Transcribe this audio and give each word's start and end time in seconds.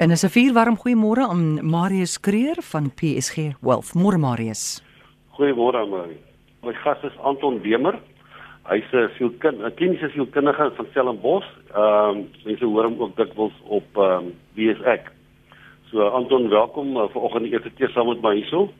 En 0.00 0.10
is 0.10 0.24
'n 0.24 0.32
vier 0.36 0.52
warm 0.52 0.76
goeiemôre 0.82 1.24
aan 1.32 1.68
Marius 1.76 2.20
Kreer 2.20 2.56
van 2.72 2.84
PSG 2.94 3.36
Wealth. 3.60 3.94
Môre 3.94 4.18
Marius. 4.18 4.82
Goeiemôre 5.36 5.88
Marie. 5.88 6.20
My 6.62 6.72
gas 6.72 7.02
is 7.02 7.18
Anton 7.18 7.60
Demer. 7.62 7.98
Hy's 8.64 8.92
'n 8.92 9.10
sielkind, 9.16 9.58
'n 9.60 9.74
kliniese 9.74 10.08
sielkundige 10.08 10.72
van 10.76 10.86
Stellenbosch. 10.90 11.48
Ehm 11.74 12.16
um, 12.16 12.28
mense 12.44 12.64
hoor 12.64 12.84
hom 12.84 13.00
ook 13.00 13.16
dikwels 13.16 13.52
op 13.62 13.84
ehm 13.94 14.24
um, 14.24 14.34
WSX. 14.54 15.02
So 15.90 16.08
Anton, 16.08 16.48
welkom 16.48 16.96
uh, 16.96 17.08
vanoggend 17.12 17.42
die 17.42 17.52
eerste 17.52 17.70
keer 17.70 17.90
saam 17.90 18.08
met 18.08 18.22
my 18.22 18.34
hierso. 18.34 18.72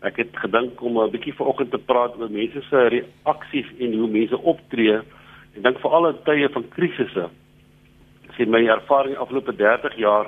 Ek 0.00 0.16
het 0.16 0.30
gedink 0.32 0.82
om 0.82 0.98
'n 0.98 1.10
bietjie 1.10 1.34
vanoggend 1.34 1.70
te 1.70 1.78
praat 1.78 2.14
oor 2.18 2.30
mense 2.30 2.62
se 2.62 2.76
reaksies 2.76 3.66
en 3.78 3.98
hoe 3.98 4.08
mense 4.08 4.38
optree. 4.42 4.96
Ek 5.56 5.62
dink 5.62 5.78
veral 5.78 6.08
in 6.08 6.22
tye 6.24 6.48
van 6.48 6.68
krisisse. 6.68 7.28
Sien 8.36 8.50
my 8.50 8.66
ervaring 8.66 9.16
afgelope 9.16 9.56
30 9.56 9.96
jaar 9.96 10.26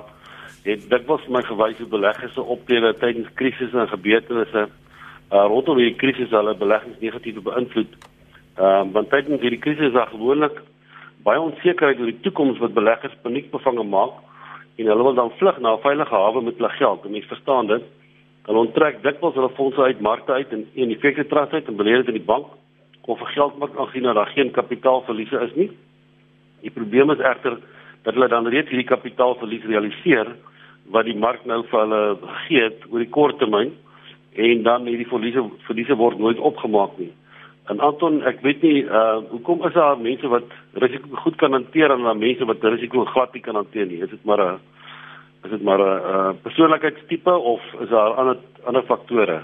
het 0.63 0.85
dikwels 0.91 1.27
my 1.29 1.43
gewys 1.43 1.79
hoe 1.79 1.89
beleggers 1.91 2.39
optree 2.39 2.95
tydens 3.01 3.31
krisisse 3.35 3.79
en 3.79 3.89
gebeurtenisse 3.89 4.67
uh, 5.33 5.47
rondom 5.51 5.81
die 5.81 5.95
krisis 5.99 6.31
hulle 6.31 6.55
beleggings 6.59 7.01
negatief 7.01 7.41
beïnvloed. 7.43 7.97
Ehm 8.57 8.89
uh, 8.89 8.93
want 8.95 9.11
tydens 9.11 9.41
hierdie 9.41 9.63
krisis 9.63 9.91
is 9.91 10.13
gewoonlik 10.13 10.61
baie 11.27 11.41
onsekerheid 11.41 12.01
oor 12.01 12.11
die 12.11 12.23
toekoms 12.27 12.61
wat 12.63 12.75
beleggers 12.75 13.15
paniekbevange 13.23 13.85
maak 13.87 14.21
en 14.77 14.89
hulle 14.91 15.07
wil 15.09 15.15
dan 15.15 15.35
vlug 15.39 15.59
na 15.59 15.75
'n 15.75 15.85
veilige 15.87 16.15
hawe 16.15 16.43
met 16.43 16.57
hulle 16.57 16.73
geld. 16.79 17.11
Mense 17.11 17.29
verstaan 17.29 17.67
dit. 17.67 17.83
Hulle 18.47 18.59
onttrek 18.59 19.03
dikwels 19.03 19.35
hulle 19.35 19.51
fondse 19.57 19.83
uit 19.83 20.01
markte 20.01 20.33
uit 20.33 20.53
en 20.53 20.67
in 20.75 20.91
effekte 20.91 21.27
trust 21.27 21.53
uit 21.53 21.69
en 21.69 21.77
belê 21.77 21.97
dit 21.97 22.07
in 22.07 22.19
die 22.21 22.31
bank 22.33 22.47
of 23.07 23.19
vir 23.19 23.27
geldmark 23.27 23.77
aangesien 23.77 24.03
dat 24.03 24.15
daar 24.15 24.33
geen 24.35 24.51
kapitaalverliese 24.51 25.41
is 25.41 25.55
nie. 25.55 25.71
Die 26.61 26.71
probleem 26.71 27.11
is 27.11 27.19
egter 27.19 27.59
dat 28.03 28.15
hulle 28.15 28.29
dan 28.29 28.47
reeds 28.47 28.69
hierdie 28.69 28.89
kapitaalverlies 28.89 29.65
realiseer 29.65 30.27
wat 30.91 31.05
die 31.05 31.17
mark 31.17 31.45
nou 31.47 31.63
vir 31.71 31.81
hulle 31.81 32.03
het 32.49 32.85
oor 32.91 32.99
die 32.99 33.11
kort 33.11 33.39
termyn 33.39 33.73
en 34.35 34.63
dan 34.63 34.87
hierdie 34.89 35.09
verliese 35.09 35.45
verliese 35.67 35.97
word 35.97 36.19
nooit 36.19 36.39
opgemaak 36.39 36.97
nie. 36.99 37.13
En 37.71 37.81
Anton, 37.81 38.23
ek 38.27 38.41
weet 38.43 38.63
nie 38.63 38.83
uh 38.85 39.23
hoekom 39.31 39.63
is 39.69 39.77
daar 39.77 40.01
mense 40.01 40.29
wat 40.29 40.49
risiko 40.83 41.23
goed 41.25 41.37
kan 41.37 41.53
hanteer 41.53 41.93
en 41.95 42.03
dan 42.03 42.19
mense 42.19 42.45
wat 42.45 42.65
risiko 42.65 43.05
glad 43.13 43.35
nie 43.35 43.43
kan 43.45 43.55
hanteer 43.55 43.87
nie. 43.87 44.03
Is 44.03 44.11
dit 44.11 44.25
maar 44.25 44.43
'n 44.43 44.61
is 45.45 45.51
dit 45.51 45.63
maar 45.63 45.79
'n 45.79 46.03
uh, 46.15 46.33
persoonlikheidstipe 46.43 47.33
of 47.33 47.61
is 47.81 47.89
daar 47.89 48.15
ander 48.15 48.37
ander 48.65 48.83
faktore? 48.83 49.43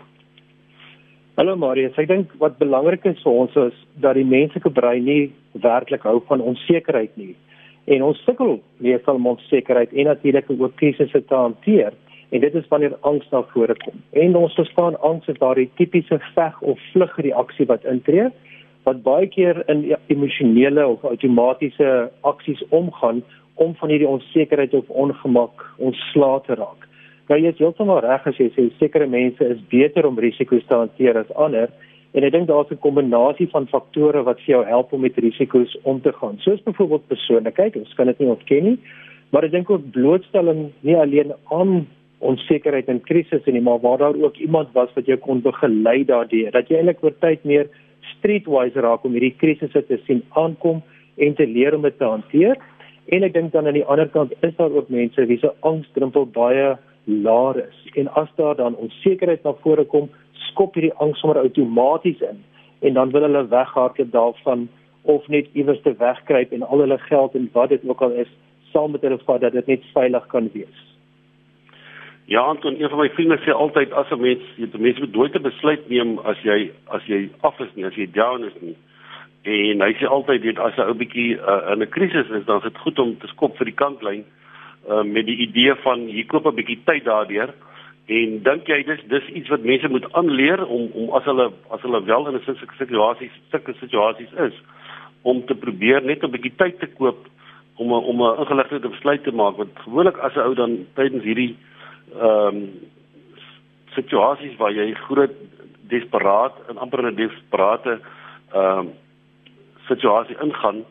Hallo 1.38 1.56
Marius, 1.56 1.94
ek 1.94 2.08
dink 2.08 2.32
wat 2.38 2.58
belangrik 2.58 3.04
is 3.04 3.22
vir 3.22 3.32
ons 3.32 3.56
is 3.56 3.74
dat 4.02 4.14
die 4.14 4.24
menslike 4.26 4.70
brein 4.70 5.04
nie 5.04 5.32
werklik 5.52 6.02
hou 6.02 6.18
van 6.26 6.40
onsekerheid 6.40 7.16
nie. 7.16 7.36
En 7.88 8.02
ons 8.04 8.18
sukkel 8.26 8.58
meestal 8.84 9.16
om 9.16 9.30
onsekerheid 9.32 9.92
en 9.92 10.10
natuurlik 10.10 10.50
ook 10.50 10.76
krisisse 10.76 11.24
te 11.24 11.34
hanteer 11.34 11.94
en 12.28 12.40
dit 12.40 12.54
is 12.54 12.68
wanneer 12.68 12.96
angs 13.00 13.28
na 13.32 13.40
vore 13.52 13.74
kom. 13.84 14.02
En 14.12 14.36
ons 14.36 14.54
verstaan 14.54 14.98
angs 15.00 15.28
as 15.28 15.40
daardie 15.40 15.70
tipiese 15.80 16.18
veg 16.34 16.60
of 16.60 16.80
vlug 16.92 17.16
reaksie 17.16 17.66
wat 17.70 17.86
intree 17.88 18.28
wat 18.86 19.02
baie 19.04 19.26
keer 19.28 19.62
in 19.68 19.84
emosionele 20.06 20.86
of 20.86 21.04
outomatiese 21.04 22.10
aksies 22.28 22.62
omgaan 22.68 23.22
om 23.54 23.74
van 23.80 23.92
hierdie 23.92 24.08
onsekerheid 24.08 24.74
of 24.74 24.88
ongemak 24.88 25.64
ontslae 25.76 26.40
te 26.46 26.56
raak. 26.60 26.86
Nou 27.28 27.40
jy 27.40 27.52
is 27.52 27.60
heeltemal 27.60 28.00
reg 28.04 28.24
as 28.28 28.38
jy 28.40 28.48
sê 28.54 28.68
sekere 28.78 29.08
mense 29.10 29.44
is 29.44 29.60
beter 29.72 30.06
om 30.08 30.20
risiko's 30.20 30.64
te 30.68 30.76
hanteer 30.76 31.18
as 31.20 31.32
ander 31.36 31.72
en 32.12 32.24
ek 32.24 32.32
dink 32.32 32.48
daar's 32.48 32.70
'n 32.70 32.80
kombinasie 32.84 33.48
van 33.50 33.66
faktore 33.66 34.22
wat 34.22 34.40
vir 34.40 34.54
jou 34.54 34.64
help 34.64 34.92
om 34.92 35.00
met 35.00 35.16
risiko's 35.16 35.76
om 35.82 36.00
te 36.00 36.12
gaan. 36.12 36.38
Soos 36.38 36.62
byvoorbeeld 36.62 37.08
persoonlikheid, 37.08 37.76
ons 37.76 37.94
kan 37.94 38.06
dit 38.06 38.18
nie 38.18 38.28
ontken 38.28 38.64
nie, 38.64 38.78
maar 39.30 39.44
ek 39.44 39.50
dink 39.50 39.70
ook 39.70 39.90
blootstelling 39.90 40.72
nie 40.80 40.96
alleen 40.96 41.32
aan 41.50 41.86
onsekerheid 42.18 42.88
en 42.88 43.00
krisisse 43.00 43.50
nie, 43.50 43.60
maar 43.60 43.80
waar 43.80 43.98
daar 43.98 44.16
ook 44.16 44.36
iemand 44.36 44.72
was 44.72 44.92
wat 44.94 45.06
jou 45.06 45.16
kon 45.16 45.42
begelei 45.42 46.04
daardeur. 46.04 46.50
Dat 46.50 46.68
jy 46.68 46.76
eintlik 46.76 47.02
oor 47.04 47.14
tyd 47.20 47.44
meer 47.44 47.68
streetwise 48.16 48.80
raak 48.80 49.04
om 49.04 49.12
hierdie 49.12 49.36
krisisse 49.38 49.84
te 49.86 50.00
sien 50.06 50.22
aankom 50.30 50.82
en 51.16 51.34
te 51.34 51.46
leer 51.46 51.74
om 51.74 51.86
dit 51.86 51.98
te 51.98 52.04
hanteer. 52.04 52.58
En 53.14 53.24
ek 53.24 53.34
dink 53.34 53.52
dan 53.52 53.66
aan 53.66 53.78
die 53.78 53.86
ander 53.86 54.08
kant 54.12 54.34
is 54.42 54.54
daar 54.58 54.74
ook 54.74 54.90
mense 54.92 55.26
wie 55.30 55.38
se 55.38 55.52
angsdrempel 55.60 56.26
baie 56.26 56.76
laag 57.08 57.62
is. 57.62 57.78
En 57.96 58.10
as 58.20 58.28
daar 58.36 58.56
dan 58.56 58.76
onsekerheid 58.76 59.44
na 59.44 59.54
vore 59.62 59.84
kom, 59.84 60.10
skop 60.50 60.74
hierdie 60.74 60.94
angs 61.04 61.20
sommer 61.20 61.40
outomaties 61.40 62.20
in 62.20 62.44
en 62.80 62.94
dan 62.94 63.10
wil 63.10 63.26
hulle 63.26 63.48
weghardloop 63.48 64.12
daarvan 64.12 64.68
of 65.02 65.28
net 65.28 65.48
iewers 65.52 65.80
te 65.82 65.94
wegkruip 65.98 66.52
en 66.52 66.62
al 66.62 66.84
hulle 66.84 66.98
geld 66.98 67.34
en 67.34 67.48
wat 67.52 67.68
dit 67.68 67.88
ook 67.88 68.02
al 68.02 68.10
is 68.24 68.30
saam 68.72 68.92
met 68.92 69.02
hulle 69.06 69.18
vat 69.24 69.40
dat 69.40 69.52
dit 69.52 69.66
net 69.66 69.90
veilig 69.94 70.26
kan 70.26 70.50
wees. 70.52 70.84
Ja, 72.28 72.40
Anton, 72.40 72.76
een 72.76 72.90
van 72.92 72.98
my 72.98 73.08
vriende 73.16 73.38
sê 73.40 73.54
altyd 73.56 73.92
as 73.92 74.10
'n 74.10 74.20
mens, 74.20 74.42
jy 74.56 74.68
moet 74.68 74.80
mens 74.80 74.98
moet 74.98 75.12
nooit 75.12 75.34
'n 75.34 75.42
besluit 75.42 75.88
neem 75.88 76.18
as 76.18 76.36
jy 76.42 76.70
as 76.86 77.04
jy 77.06 77.30
af 77.40 77.60
is 77.60 77.72
nie, 77.74 77.86
as 77.86 77.94
jy 77.94 78.06
down 78.12 78.44
is 78.44 78.52
nie. 78.60 78.76
En 79.42 79.80
hy 79.80 79.92
sê 79.94 80.04
altyd 80.04 80.42
dit 80.42 80.58
as 80.58 80.76
'n 80.76 80.88
ou 80.90 80.94
bietjie 80.94 81.38
uh, 81.40 81.72
in 81.72 81.82
'n 81.82 81.88
krisis 81.88 82.28
is, 82.28 82.44
dan 82.44 82.56
is 82.56 82.62
dit 82.62 82.78
goed 82.78 82.98
om 82.98 83.18
te 83.18 83.26
skop 83.26 83.56
vir 83.56 83.64
die 83.64 83.74
kantlyn 83.74 84.24
uh, 84.88 85.02
met 85.02 85.26
die 85.26 85.36
idee 85.36 85.74
van 85.74 86.00
hier 86.00 86.26
koop 86.26 86.46
'n 86.46 86.54
bietjie 86.54 86.78
tyd 86.84 87.04
daardeur. 87.04 87.54
En 88.08 88.38
dink 88.42 88.68
jy 88.70 88.78
dis 88.88 89.00
dis 89.12 89.26
iets 89.36 89.50
wat 89.52 89.66
mense 89.68 89.88
moet 89.92 90.06
aanleer 90.16 90.62
om 90.66 90.86
om 90.96 91.10
as 91.18 91.26
hulle 91.28 91.50
as 91.76 91.82
hulle 91.84 92.00
wel 92.04 92.28
in 92.28 92.38
'n 92.38 92.44
sulke 92.44 92.76
situasies, 92.78 93.34
sulke 93.50 93.74
situasies 93.80 94.32
is 94.46 94.54
om 95.22 95.44
te 95.46 95.54
probeer 95.54 96.00
net 96.02 96.24
'n 96.24 96.30
bietjie 96.30 96.56
tyd 96.56 96.78
te 96.78 96.86
koop 96.86 97.26
om 97.76 97.92
a, 97.92 97.98
om 97.98 98.22
'n 98.22 98.40
ingeligte 98.40 98.88
besluit 98.88 99.22
te 99.24 99.32
maak. 99.32 99.56
Want 99.56 99.78
gewoonlik 99.84 100.16
as 100.18 100.34
'n 100.34 100.40
ou 100.40 100.54
dan 100.54 100.86
tydens 100.94 101.24
hierdie 101.24 101.56
ehm 102.14 102.56
um, 102.56 102.70
situasies 103.94 104.56
waar 104.56 104.72
jy 104.72 104.94
groot 104.94 105.34
desperaat 105.88 106.54
en 106.68 106.78
amper 106.78 107.02
'n 107.04 107.14
desperate 107.14 108.00
ehm 108.54 108.78
um, 108.78 108.90
situasie 109.88 110.36
ingaan, 110.40 110.84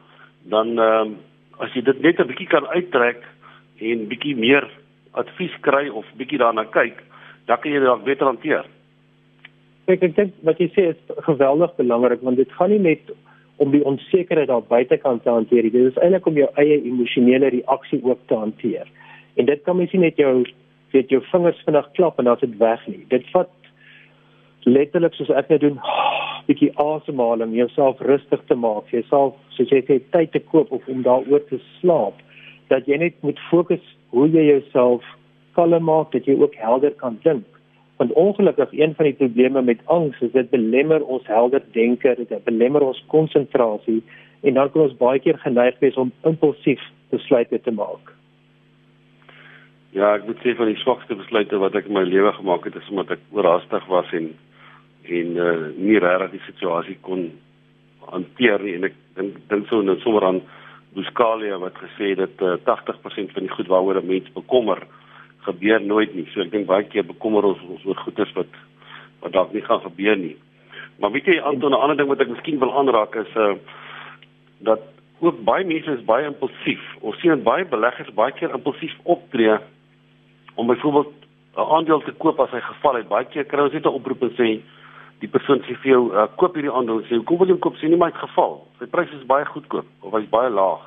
dan 0.43 0.79
ehm 0.79 1.01
um, 1.01 1.17
as 1.57 1.73
jy 1.73 1.81
dit 1.81 2.01
net 2.01 2.19
'n 2.19 2.27
bietjie 2.27 2.47
kan 2.47 2.67
uittrek 2.67 3.25
en 3.79 4.07
bietjie 4.07 4.35
meer 4.35 4.69
advies 5.11 5.55
kry 5.61 5.89
of 5.89 6.05
bietjie 6.17 6.37
daarna 6.37 6.63
kyk, 6.63 7.06
dan 7.47 7.61
kan 7.61 7.71
jy 7.71 7.79
dit 7.79 8.03
beter 8.03 8.27
hanteer. 8.27 8.67
Ek 9.87 10.03
ek 10.03 10.15
dink 10.17 10.35
wat 10.47 10.59
jy 10.59 10.67
sê 10.75 10.89
is 10.91 11.23
geweldig 11.29 11.73
belangrik 11.79 12.23
want 12.27 12.39
dit 12.39 12.51
gaan 12.59 12.73
nie 12.73 12.83
net 12.83 13.11
om 13.63 13.71
die 13.73 13.83
onsekerheid 13.87 14.49
daar 14.51 14.65
buitekant 14.67 15.23
te 15.23 15.33
hanteer 15.33 15.63
nie. 15.65 15.73
Dit 15.73 15.91
is 15.91 15.99
eintlik 16.03 16.27
om 16.29 16.37
jou 16.37 16.49
eie 16.61 16.77
emosionele 16.83 17.49
reaksie 17.55 18.01
ook 18.03 18.19
te 18.27 18.35
hanteer. 18.37 18.89
En 19.39 19.47
dit 19.49 19.63
kan 19.63 19.77
mens 19.77 19.93
nie 19.95 20.03
net 20.03 20.19
jou 20.21 20.33
weet 20.93 21.09
jou 21.09 21.21
vingers 21.31 21.63
vinnig 21.65 21.87
klap 21.97 22.19
en 22.19 22.29
dan 22.29 22.37
dit 22.41 22.57
weg 22.59 22.83
nie. 22.87 23.03
Dit 23.09 23.25
vat 23.33 23.49
letterlik 24.67 25.15
soos 25.15 25.31
ek 25.31 25.49
net 25.53 25.63
doen, 25.63 25.79
bietjie 26.47 26.71
asemhaling, 26.83 27.55
jouself 27.55 28.01
rustig 28.07 28.43
te 28.51 28.55
maak, 28.59 28.91
jouself 28.91 29.35
soos 29.55 29.71
jy 29.73 29.81
sê 29.87 29.99
tyd 30.13 30.35
te 30.35 30.43
koop 30.51 30.71
of 30.75 30.87
om 30.91 31.03
daaroor 31.07 31.43
te 31.49 31.59
slaap, 31.79 32.19
dat 32.71 32.87
jy 32.87 32.99
net 33.01 33.15
moet 33.23 33.39
fokus 33.49 33.83
hoe 34.15 34.27
jy 34.31 34.49
jouself 34.51 35.05
kalm 35.57 35.83
maak, 35.83 36.11
dat 36.13 36.25
jy 36.29 36.37
ook 36.39 36.55
helder 36.61 36.93
kan 37.01 37.17
dink. 37.23 37.45
Want 37.97 38.13
ongelukkig 38.13 38.73
een 38.77 38.93
van 38.95 39.09
die 39.09 39.17
probleme 39.17 39.61
met 39.61 39.81
angs 39.85 40.19
is 40.21 40.31
dit 40.31 40.49
belemmer 40.53 41.05
ons 41.05 41.25
helder 41.27 41.63
denke, 41.73 42.13
dit 42.17 42.43
belemmer 42.45 42.85
ons 42.85 43.03
konsentrasie 43.13 44.03
en 44.45 44.53
dan 44.53 44.69
kan 44.71 44.85
ons 44.85 44.99
baie 44.99 45.19
keer 45.19 45.39
geneig 45.41 45.79
wees 45.81 45.97
om 45.97 46.13
impulsief 46.29 46.83
besluite 47.09 47.61
te 47.61 47.73
maak. 47.73 48.13
Ja, 49.97 50.11
ek 50.13 50.27
moet 50.27 50.43
sê 50.43 50.53
van 50.59 50.69
die 50.69 50.77
swakste 50.83 51.17
besluite 51.17 51.57
wat 51.57 51.75
ek 51.79 51.87
in 51.89 51.97
my 51.97 52.03
lewe 52.05 52.29
gemaak 52.37 52.67
het 52.69 52.77
is 52.77 52.89
omdat 52.91 53.15
ek 53.17 53.25
oorhaastig 53.33 53.89
was 53.89 54.13
en 54.13 54.35
en 55.07 55.37
uh, 55.39 55.69
nie 55.79 55.99
regtig 56.03 56.33
die 56.35 56.45
situasie 56.49 56.97
kon 57.01 57.29
hanteer 58.11 58.59
nie 58.59 58.73
en 58.75 58.89
ek 58.89 58.97
dink 59.15 59.37
dink 59.47 59.69
so 59.69 59.79
net 59.81 60.03
sommer 60.03 60.25
aan 60.27 60.41
Buscalia 60.97 61.57
wat 61.61 61.79
gesê 61.79 62.11
het 62.11 62.19
dat 62.19 62.43
uh, 62.43 62.57
80% 62.67 63.33
van 63.35 63.47
die 63.47 63.53
goed 63.55 63.71
waaroor 63.71 64.01
'n 64.01 64.11
mens 64.11 64.27
bekommer 64.35 64.83
gebeur 65.47 65.81
nooit 65.81 66.13
nie. 66.15 66.27
So 66.33 66.43
ek 66.43 66.51
dink 66.51 66.67
baie 66.67 66.85
keer 66.91 67.07
bekommer 67.07 67.47
ons 67.47 67.63
ons 67.69 67.85
oor 67.87 67.99
goeders 68.03 68.33
wat 68.35 68.51
wat 69.23 69.33
dalk 69.33 69.53
nie 69.53 69.65
gaan 69.65 69.81
gebeur 69.81 70.19
nie. 70.19 70.35
Maar 71.01 71.13
weet 71.13 71.29
jy 71.29 71.39
Anton, 71.41 71.71
'n 71.71 71.81
ander 71.81 71.97
ding 71.97 72.09
wat 72.09 72.21
ek 72.21 72.29
miskien 72.29 72.59
wil 72.59 72.73
aanraak 72.77 73.15
is 73.15 73.35
uh 73.35 73.55
dat 74.59 74.81
ook 75.19 75.43
baie 75.43 75.65
mense 75.65 75.91
is 75.91 76.05
baie 76.05 76.25
impulsief. 76.25 76.81
Ons 77.01 77.19
sien 77.21 77.43
baie 77.43 77.65
beleggers 77.65 78.13
baie 78.13 78.33
keer 78.33 78.53
impulsief 78.53 78.93
optree 79.03 79.57
om 80.55 80.67
byvoorbeeld 80.67 81.13
'n 81.57 81.69
aandeel 81.75 82.01
te 82.01 82.11
koop 82.11 82.39
as 82.39 82.51
hy 82.51 82.59
geval 82.59 82.95
het. 82.95 83.07
Baie 83.07 83.25
keer 83.25 83.45
kry 83.45 83.61
ons 83.63 83.73
net 83.73 83.85
'n 83.85 83.97
oproep 83.99 84.21
en 84.21 84.33
sê 84.37 84.61
die 85.19 85.29
persoon 85.29 85.61
sê 85.65 85.73
vir 85.81 85.91
jou, 85.91 86.13
uh, 86.13 86.27
koop 86.37 86.53
hierdie 86.53 86.71
aandeel. 86.71 87.01
Sê, 87.01 87.15
"Hoekom 87.17 87.37
wil 87.37 87.47
jy 87.47 87.57
koop?" 87.57 87.75
Sê 87.77 87.89
nie 87.89 87.97
maar 87.97 88.11
het 88.11 88.29
geval. 88.29 88.67
Sy 88.79 88.85
pryse 88.85 89.13
is 89.13 89.25
baie 89.25 89.45
goedkoop 89.45 89.85
of 90.01 90.13
hy's 90.13 90.29
baie 90.29 90.49
laag. 90.49 90.81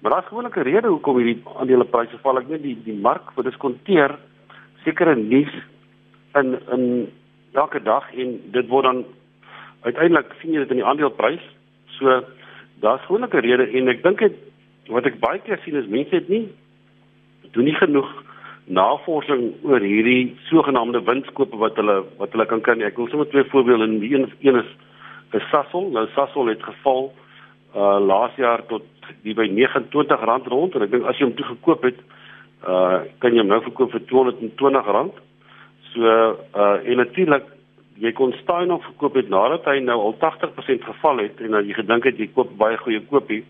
Maar 0.00 0.10
daar's 0.10 0.26
gewoonlik 0.26 0.56
'n 0.56 0.68
rede 0.70 0.88
hoekom 0.88 1.16
hierdie 1.16 1.42
aandelepryse 1.58 2.18
val. 2.22 2.38
Ek 2.38 2.48
weet 2.48 2.62
die 2.62 2.78
die 2.84 2.98
mark 3.00 3.30
word 3.34 3.46
diskonteer 3.46 4.18
sekere 4.84 5.16
nuus 5.16 5.52
in 6.34 6.58
in 6.70 7.12
elke 7.52 7.82
dag 7.82 8.14
en 8.14 8.40
dit 8.52 8.68
word 8.68 8.84
dan 8.84 9.04
uiteindelik 9.80 10.32
sien 10.40 10.52
jy 10.52 10.58
dit 10.58 10.70
in 10.70 10.76
die 10.76 10.84
aandeleprys. 10.84 11.42
So 11.98 12.22
daar's 12.80 13.04
gewoonlik 13.06 13.34
'n 13.34 13.46
rede 13.46 13.66
en 13.78 13.88
ek 13.88 14.02
dink 14.02 14.18
dit 14.18 14.34
wat 14.88 15.06
ek 15.06 15.20
baie 15.20 15.38
keer 15.38 15.58
sien 15.64 15.76
is 15.76 15.86
mense 15.86 16.14
het 16.14 16.28
nie 16.28 16.48
doen 17.52 17.64
nie 17.64 17.74
genoeg 17.74 18.08
navorsing 18.64 19.54
oor 19.64 19.80
hierdie 19.80 20.36
sogenaamde 20.48 21.00
winskoope 21.02 21.56
wat 21.56 21.76
hulle 21.76 22.04
wat 22.18 22.32
hulle 22.32 22.46
kan 22.46 22.60
kry. 22.60 22.82
Ek 22.82 22.96
wil 22.96 23.08
sommer 23.08 23.28
twee 23.28 23.44
voorbeelde 23.44 23.98
die 23.98 24.14
een 24.14 24.32
een 24.40 24.56
is 24.56 24.70
vir 25.30 25.44
Sasol. 25.50 25.90
Nou 25.90 26.06
Sasol 26.14 26.46
het 26.46 26.62
geval 26.62 27.12
uh 27.74 27.98
laas 28.00 28.34
jaar 28.36 28.66
tot 28.66 28.84
die 29.24 29.34
by 29.34 29.48
R29 29.48 30.48
rond 30.52 30.74
en 30.74 30.86
ek 30.86 30.94
dink 30.94 31.06
as 31.06 31.18
jy 31.18 31.28
hom 31.28 31.36
toe 31.38 31.48
gekoop 31.52 31.86
het, 31.88 32.00
uh 32.66 33.04
kan 33.22 33.34
jy 33.34 33.44
hom 33.44 33.52
nou 33.52 33.60
verkoop 33.66 33.94
vir 33.94 34.04
R220. 34.06 35.22
So 35.92 36.02
uh 36.02 36.76
en 36.84 37.00
natuurlik 37.02 37.46
jy 37.98 38.12
kon 38.14 38.32
staan 38.42 38.70
of 38.70 38.84
verkoop 38.86 39.16
het 39.18 39.30
nadat 39.30 39.66
hy 39.66 39.80
nou 39.82 39.98
al 40.00 40.18
80% 40.22 40.84
geval 40.86 41.24
het 41.24 41.40
en 41.42 41.56
dan 41.56 41.66
jy 41.66 41.74
gedink 41.80 42.04
het 42.06 42.18
jy 42.18 42.28
koop 42.34 42.52
baie 42.58 42.78
goeie 42.78 43.00
koopie 43.10 43.42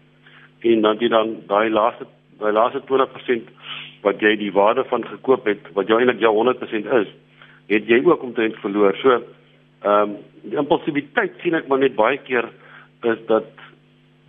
en 0.68 0.86
dan 0.86 1.00
jy 1.00 1.10
dan 1.12 1.34
daai 1.50 1.68
laaste 1.70 2.08
daai 2.40 2.52
laaste 2.54 2.80
20% 2.88 3.50
wat 4.06 4.22
jy 4.22 4.36
die 4.40 4.52
waarde 4.54 4.84
van 4.88 5.04
gekoop 5.04 5.46
het 5.50 5.68
wat 5.76 5.90
jou 5.90 5.98
eintlik 5.98 6.22
jou 6.22 6.32
100% 6.36 6.88
is, 7.02 7.10
het 7.68 7.88
jy 7.90 7.98
ook 8.06 8.22
omtrent 8.22 8.56
verloor. 8.62 8.96
So 9.02 9.18
ehm 9.18 10.14
um, 10.14 10.16
die 10.48 10.56
impulsiwiteit 10.56 11.34
sien 11.42 11.54
ek 11.58 11.66
maar 11.68 11.82
net 11.82 11.96
baie 11.98 12.18
keer 12.24 12.46
is 13.06 13.18
dat 13.28 13.50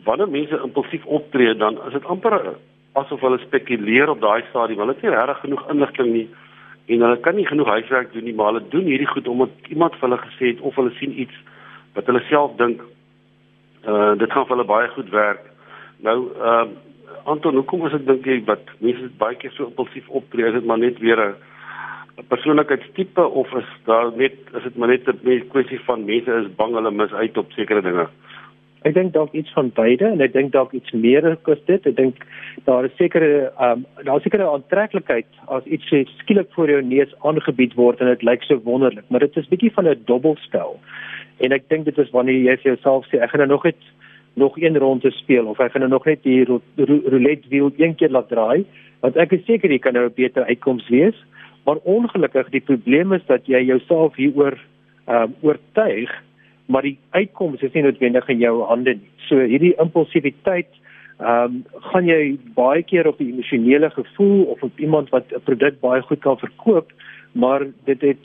wanneer 0.09 0.29
mense 0.33 0.61
impulsief 0.65 1.05
optree 1.05 1.55
dan 1.55 1.79
is 1.87 1.95
dit 1.97 2.05
amper 2.05 2.35
asof 2.97 3.21
hulle 3.21 3.37
spekuleer 3.45 4.09
op 4.09 4.21
daai 4.21 4.41
stadium. 4.49 4.81
Hulle 4.81 4.95
het 4.95 5.03
nie 5.05 5.13
regtig 5.13 5.43
genoeg 5.45 5.65
inligting 5.73 6.13
nie 6.13 6.27
en 6.89 7.03
hulle 7.05 7.19
kan 7.25 7.35
nie 7.37 7.45
genoeg 7.45 7.69
huiswerk 7.69 8.13
doen 8.13 8.25
nie, 8.25 8.33
maar 8.33 8.53
hulle 8.53 8.65
doen 8.73 8.87
hierdie 8.89 9.09
goed 9.11 9.27
omdat 9.29 9.67
iemand 9.69 9.97
vir 9.99 10.07
hulle 10.07 10.21
gesê 10.23 10.53
het 10.53 10.63
of 10.65 10.77
hulle 10.79 10.93
sien 10.97 11.13
iets 11.21 11.35
wat 11.97 12.09
hulle 12.09 12.21
self 12.29 12.55
dink 12.61 12.81
uh 13.85 14.13
dit 14.21 14.31
gaan 14.33 14.47
vir 14.47 14.55
hulle 14.55 14.71
baie 14.71 14.89
goed 14.95 15.11
werk. 15.15 15.43
Nou 16.05 16.19
ehm 16.35 16.69
uh, 16.75 16.85
Anton, 17.29 17.55
hoekom 17.59 17.85
is 17.85 17.91
dit 17.93 18.05
dink 18.07 18.25
jy 18.25 18.37
wat 18.47 18.71
mense 18.81 19.09
baie 19.21 19.35
keer 19.37 19.51
so 19.53 19.67
impulsief 19.67 20.07
optree? 20.09 20.47
Is 20.47 20.55
dit 20.55 20.65
maar 20.65 20.79
net 20.81 20.97
weer 21.03 21.19
'n 21.19 22.25
persoonlikheidstipe 22.31 23.27
of 23.41 23.53
is 23.53 23.69
daar 23.85 24.11
net 24.15 24.33
is 24.57 24.63
dit 24.63 24.77
maar 24.77 24.89
net 24.89 25.07
'n 25.07 25.49
kwessie 25.53 25.79
van 25.85 26.05
mense 26.05 26.31
is 26.41 26.55
bang 26.55 26.73
hulle 26.73 26.91
mis 26.91 27.13
uit 27.13 27.37
op 27.37 27.51
sekere 27.51 27.81
dinge? 27.81 28.07
Ek 28.87 28.93
dink 28.95 29.11
dalk 29.11 29.33
iets 29.35 29.51
van 29.51 29.71
beide 29.75 30.07
en 30.07 30.21
ek 30.23 30.31
dink 30.33 30.53
dalk 30.53 30.71
iets 30.77 30.91
meer 30.95 31.25
as 31.27 31.63
dit. 31.67 31.87
Ek 31.89 31.95
dink 31.97 32.21
daar 32.67 32.85
is 32.87 32.95
sekere 32.95 33.49
ehm 33.49 33.83
um, 33.83 34.05
daar 34.07 34.21
sekere 34.23 34.47
aantreklikheid 34.47 35.27
as 35.47 35.65
iets 35.65 35.91
skielik 36.21 36.47
voor 36.55 36.71
jou 36.71 36.81
neus 36.81 37.11
aangebied 37.27 37.75
word 37.75 37.99
en 37.99 38.07
dit 38.07 38.23
lyk 38.23 38.43
so 38.47 38.61
wonderlik, 38.63 39.03
maar 39.09 39.19
dit 39.19 39.37
is 39.37 39.49
bietjie 39.51 39.73
van 39.75 39.87
'n 39.87 40.03
dobbelspel. 40.05 40.79
En 41.39 41.51
ek 41.51 41.67
dink 41.69 41.85
dit 41.85 41.97
is 41.97 42.11
wanneer 42.11 42.39
jy 42.39 42.55
vir 42.55 42.71
jouself 42.71 43.05
sê 43.07 43.19
ek 43.19 43.31
gaan 43.31 43.43
nou 43.47 43.49
nog 43.49 43.63
net 43.63 43.81
nog 44.35 44.57
een 44.57 44.77
ronde 44.77 45.11
speel 45.11 45.45
of 45.45 45.59
ek 45.59 45.71
gaan 45.71 45.81
nou 45.81 45.91
nog 45.91 46.05
net 46.05 46.23
die 46.23 46.45
roulette 46.45 47.49
wheel 47.49 47.71
een 47.77 47.95
keer 47.95 48.09
laat 48.09 48.29
draai, 48.29 48.65
want 49.01 49.17
ek 49.17 49.31
is 49.31 49.45
seker 49.45 49.71
jy 49.71 49.79
kan 49.79 49.93
nou 49.93 50.05
'n 50.05 50.15
beter 50.15 50.45
uitkoms 50.45 50.87
wees. 50.89 51.15
Maar 51.65 51.83
ongelukkig 51.83 52.49
die 52.49 52.63
probleem 52.63 53.13
is 53.13 53.25
dat 53.25 53.45
jy 53.45 53.59
jouself 53.59 54.15
hieroor 54.15 54.57
ehm 55.07 55.23
um, 55.23 55.35
oortuig 55.41 56.09
maar 56.69 56.85
die 56.85 56.97
uitkoms 57.17 57.61
is 57.65 57.73
nie 57.73 57.83
noodwendig 57.83 58.27
in 58.29 58.43
jou 58.43 58.53
hande 58.69 58.93
nie. 58.99 59.09
So 59.27 59.41
hierdie 59.41 59.73
impulsiwiteit 59.81 60.69
ehm 61.19 61.55
um, 61.55 61.55
gaan 61.91 62.05
jy 62.07 62.37
baie 62.55 62.83
keer 62.87 63.07
op 63.09 63.17
die 63.19 63.31
emosionele 63.33 63.89
gevoel 63.91 64.43
of 64.53 64.61
op 64.63 64.77
iemand 64.79 65.09
wat 65.11 65.33
'n 65.35 65.43
produk 65.43 65.79
baie 65.81 66.01
goed 66.01 66.21
kan 66.23 66.37
verkoop, 66.39 66.93
maar 67.33 67.65
dit 67.85 68.01
het 68.01 68.23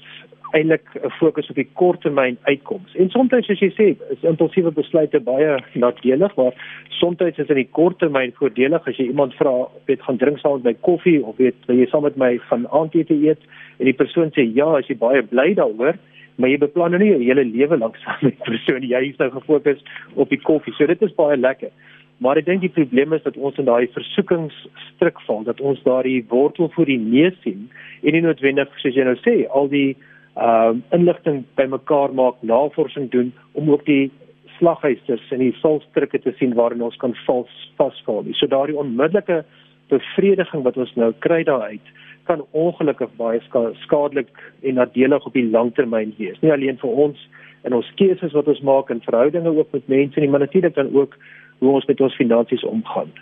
eintlik 0.55 0.87
'n 0.94 1.11
fokus 1.11 1.49
op 1.50 1.56
die 1.56 1.69
korttermyn 1.73 2.37
uitkoms. 2.43 2.94
En 2.94 3.11
soms 3.11 3.32
as 3.32 3.46
jy 3.46 3.70
sê, 3.70 3.87
is 4.12 4.23
impulsiewe 4.23 4.70
besluite 4.70 5.20
baie 5.20 5.58
nadelig, 5.73 6.37
maar 6.37 6.52
soms 6.88 7.19
is 7.19 7.37
dit 7.37 7.50
in 7.50 7.56
die 7.56 7.70
korttermyn 7.70 8.32
voordelig 8.32 8.88
as 8.88 8.97
jy 8.97 9.06
iemand 9.06 9.35
vra, 9.35 9.69
weet 9.87 10.02
gaan 10.02 10.17
drink 10.17 10.38
saam 10.38 10.52
met 10.52 10.64
my 10.64 10.76
koffie 10.81 11.25
of 11.25 11.37
weet 11.37 11.55
wil 11.67 11.76
jy 11.76 11.87
saam 11.87 12.02
met 12.02 12.17
my 12.17 12.38
van 12.49 12.69
aandete 12.69 13.14
eet 13.14 13.40
en 13.79 13.85
die 13.85 14.00
persoon 14.02 14.31
sê 14.31 14.55
ja, 14.55 14.76
as 14.76 14.87
jy 14.87 14.97
baie 14.97 15.23
bly 15.23 15.55
daaroor 15.55 15.99
maar 16.37 16.51
jy 16.51 16.59
beplan 16.59 16.95
nou 16.95 17.01
nie 17.03 17.11
jou 17.13 17.21
hele 17.23 17.45
lewe 17.45 17.79
lank 17.79 17.97
saam 18.03 18.23
met 18.23 18.39
'n 18.39 18.49
persoon 18.51 18.83
jy 18.83 19.03
is 19.11 19.19
nou 19.19 19.31
gefokus 19.31 19.85
op 20.15 20.29
die 20.29 20.41
koffie. 20.41 20.75
So 20.75 20.87
dit 20.87 21.03
is 21.03 21.15
baie 21.15 21.37
lekker. 21.37 21.71
Maar 22.19 22.37
ek 22.37 22.47
dink 22.47 22.61
die 22.61 22.73
probleem 22.73 23.13
is 23.13 23.23
dat 23.23 23.37
ons 23.37 23.59
in 23.59 23.65
daai 23.65 23.87
versoekingsstryk 23.93 25.21
val, 25.27 25.43
dat 25.45 25.61
ons 25.61 25.83
daardie 25.83 26.25
wortel 26.29 26.71
voor 26.75 26.87
die 26.87 26.99
neus 26.99 27.35
sien 27.43 27.71
en 28.03 28.13
nie 28.13 28.21
noodwendig 28.21 28.69
soos 28.79 28.95
jy 28.95 29.05
nou 29.05 29.17
sê, 29.23 29.47
al 29.51 29.69
die 29.69 29.97
ehm 30.35 30.81
uh, 30.83 30.99
inligting 30.99 31.45
bymekaar 31.55 32.15
maak, 32.15 32.35
navorsing 32.43 33.11
doen 33.11 33.33
om 33.53 33.71
ook 33.71 33.85
die 33.87 34.11
slaghuisters 34.59 35.31
en 35.31 35.39
die 35.39 35.55
valstrikke 35.63 36.19
te 36.19 36.33
sien 36.39 36.55
waarin 36.55 36.83
ons 36.83 36.97
kan 36.97 37.15
vals 37.27 37.53
vasval. 37.77 38.25
So 38.33 38.47
daardie 38.47 38.79
onmiddellike 38.79 39.45
bevrediging 39.93 40.65
wat 40.67 40.77
ons 40.77 40.95
nou 40.99 41.13
kry 41.27 41.43
daaruit 41.47 41.95
kan 42.25 42.44
ongelukkig 42.50 43.11
baie 43.17 43.41
skadelik 43.85 44.29
en 44.62 44.75
nadelig 44.75 45.26
op 45.26 45.32
die 45.32 45.50
langtermyn 45.50 46.15
wees. 46.19 46.41
Nie 46.41 46.53
alleen 46.53 46.79
vir 46.81 46.91
ons 47.06 47.29
en 47.65 47.76
ons 47.76 47.93
keuses 48.00 48.32
wat 48.37 48.49
ons 48.49 48.61
maak 48.61 48.91
in 48.93 49.03
verhoudinge 49.05 49.53
ook 49.56 49.73
met 49.73 49.88
mense 49.88 50.21
nie, 50.21 50.29
maar 50.29 50.44
natuurlik 50.44 50.75
dan 50.75 50.93
ook 50.94 51.17
hoe 51.59 51.73
ons 51.73 51.87
met 51.88 52.00
ons 52.00 52.17
finansies 52.17 52.65
omgaan. 52.65 53.12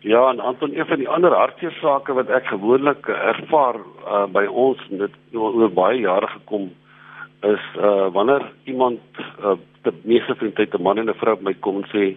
Ja, 0.00 0.30
en 0.30 0.40
Anton, 0.40 0.78
een 0.78 0.86
van 0.86 0.98
die 0.98 1.08
ander 1.08 1.34
hartseer 1.34 1.74
sake 1.82 2.14
wat 2.14 2.30
ek 2.30 2.46
gewoonlik 2.46 3.08
ervaar 3.08 3.80
uh, 4.06 4.26
by 4.30 4.46
ons 4.46 4.82
en 4.90 5.02
dit 5.02 5.16
oor 5.34 5.72
baie 5.74 5.98
jare 6.00 6.30
gekom 6.38 6.70
is 7.46 7.64
uh 7.78 8.08
wanneer 8.10 8.42
iemand 8.66 9.00
uh 9.46 9.54
die 9.86 9.92
meeste 10.02 10.34
van 10.34 10.50
die 10.50 10.56
tyd 10.58 10.74
'n 10.74 10.82
man 10.82 10.98
en 10.98 11.10
'n 11.10 11.20
vrou 11.20 11.36
by 11.36 11.44
my 11.44 11.54
kom 11.54 11.76
en 11.82 11.86
sê 11.90 12.16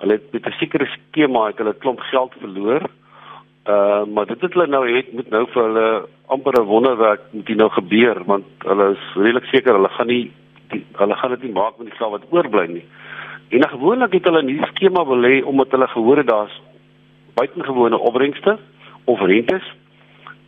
hulle 0.00 0.12
het 0.12 0.32
met 0.32 0.46
'n 0.46 0.56
sekere 0.58 0.86
skema 0.86 1.46
het 1.46 1.58
hulle 1.58 1.74
klomp 1.74 2.00
geld 2.00 2.32
verloor 2.40 2.82
Uh 2.82 3.03
maar 3.64 4.26
dit 4.26 4.40
het 4.40 4.52
hulle 4.52 4.66
nou 4.66 4.84
het 4.96 5.12
moet 5.12 5.30
nou 5.30 5.46
vir 5.52 5.62
hulle 5.62 6.08
amper 6.26 6.60
'n 6.60 6.66
wonderwerk 6.66 7.20
moet 7.30 7.48
nou 7.48 7.70
gebeur 7.70 8.24
want 8.24 8.44
hulle 8.58 8.90
is 8.92 9.04
redelik 9.14 9.44
seker 9.44 9.74
hulle 9.74 9.88
gaan 9.88 10.06
nie 10.06 10.32
die, 10.68 10.84
hulle 10.92 11.14
gaan 11.14 11.30
dit 11.30 11.42
nie 11.42 11.52
maak 11.52 11.78
met 11.78 11.88
die 11.90 11.96
geld 11.96 12.10
wat 12.10 12.30
oorbly 12.30 12.66
nie. 12.66 12.84
En 13.48 13.60
dan 13.60 13.70
gewoonlik 13.70 14.12
het 14.12 14.24
hulle 14.24 14.42
nie 14.42 14.60
skema 14.72 15.04
wil 15.06 15.26
hê 15.28 15.42
omdat 15.44 15.70
hulle 15.70 15.88
gehoor 15.88 16.16
het 16.16 16.26
daar's 16.26 16.60
buitengewone 17.34 17.98
opbrengste 17.98 18.58
of 19.04 19.20
rentes. 19.20 19.72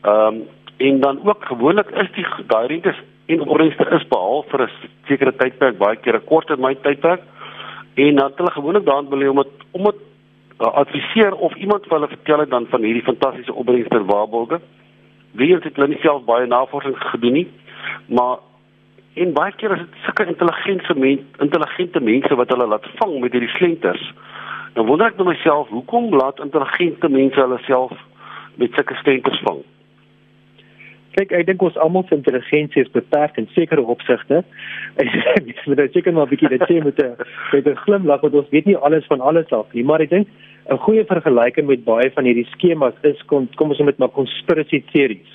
Ehm 0.02 0.34
um, 0.34 0.44
en 0.76 1.00
dan 1.00 1.20
ook 1.24 1.44
gewoonlik 1.44 1.90
is 1.90 2.10
die 2.12 2.26
daai 2.46 2.66
rentes 2.66 2.98
en 3.26 3.40
opbrengste 3.40 3.86
is 3.96 4.08
behaal 4.08 4.44
vir 4.48 4.62
'n 4.62 4.70
sekere 5.08 5.32
tydperk, 5.36 5.78
baie 5.78 5.96
keer 5.96 6.16
'n 6.16 6.24
kort 6.24 6.46
termyn 6.46 6.80
tydperk. 6.80 7.22
En 7.94 8.14
dan 8.16 8.26
het 8.28 8.38
hulle 8.38 8.50
gewoonlik 8.50 8.84
daarin 8.84 9.08
wil 9.08 9.20
hê 9.20 9.28
om 9.28 9.36
dit 9.36 9.64
om 9.70 9.84
dit 9.84 10.00
uh, 10.61 10.73
adviseer 10.73 11.35
of 11.35 11.55
iemand 11.55 11.85
vir 11.85 11.99
hulle 11.99 12.08
vertel 12.08 12.38
het 12.44 12.50
dan 12.50 12.67
van 12.70 12.82
hierdie 12.82 13.05
fantastiese 13.05 13.55
opbrengste 13.55 14.05
waarborge. 14.05 14.61
Wie 15.37 15.53
het 15.55 15.62
dit 15.62 15.76
nie 15.88 16.01
self 16.01 16.25
baie 16.25 16.46
navorsing 16.46 16.96
gedoen 16.98 17.32
nie, 17.32 17.48
maar 18.08 18.39
en 19.15 19.32
baie 19.32 19.53
keer 19.56 19.72
is 19.77 19.84
dit 19.84 20.03
sulke 20.05 20.27
intelligente 20.27 20.94
mense, 20.94 21.25
intelligente 21.44 22.01
mense 22.01 22.34
wat 22.34 22.53
hulle 22.53 22.67
laat 22.67 22.89
vang 23.01 23.20
met 23.20 23.32
hierdie 23.32 23.53
slenters. 23.56 24.13
Dan 24.75 24.86
wonder 24.86 25.08
ek 25.08 25.17
net 25.17 25.27
myself, 25.27 25.69
hoekom 25.72 26.13
laat 26.17 26.41
intelligente 26.44 27.08
mense 27.08 27.41
hulle 27.41 27.60
self 27.65 27.93
met 28.60 28.77
sulke 28.77 28.96
slenters 29.01 29.41
vang? 29.48 29.65
Kyk 31.17 31.32
ek 31.32 31.46
dink 31.49 31.63
ons 31.65 31.77
almal 31.81 32.05
se 32.08 32.17
intelligensie 32.17 32.82
is 32.82 32.93
beperk 32.93 33.39
in 33.41 33.49
sekere 33.55 33.82
opsigte. 33.94 34.43
Ek 35.03 35.63
moet 35.67 35.81
net 35.81 35.96
seker 35.96 36.13
maar 36.13 36.27
'n 36.27 36.32
bietjie 36.35 36.53
dit 36.53 36.67
sê 36.69 36.77
met 36.85 37.01
'n 37.01 37.17
met 37.53 37.67
'n 37.67 37.81
glimlag 37.85 38.20
want 38.20 38.35
ons 38.35 38.53
weet 38.53 38.67
nie 38.67 38.77
alles 38.77 39.06
van 39.06 39.20
alles 39.20 39.51
af 39.51 39.73
nie, 39.73 39.85
maar 39.85 40.01
ek 40.01 40.11
dink 40.11 40.29
'n 40.70 40.82
goeie 40.85 41.05
vergelyking 41.05 41.67
met 41.67 41.85
baie 41.85 42.11
van 42.15 42.25
hierdie 42.25 42.49
skemas 42.53 42.94
is 43.03 43.23
kom 43.27 43.49
kom 43.56 43.70
ons 43.70 43.81
met 43.81 43.99
maar 43.99 44.13
conspiracy 44.13 44.82
theories. 44.93 45.32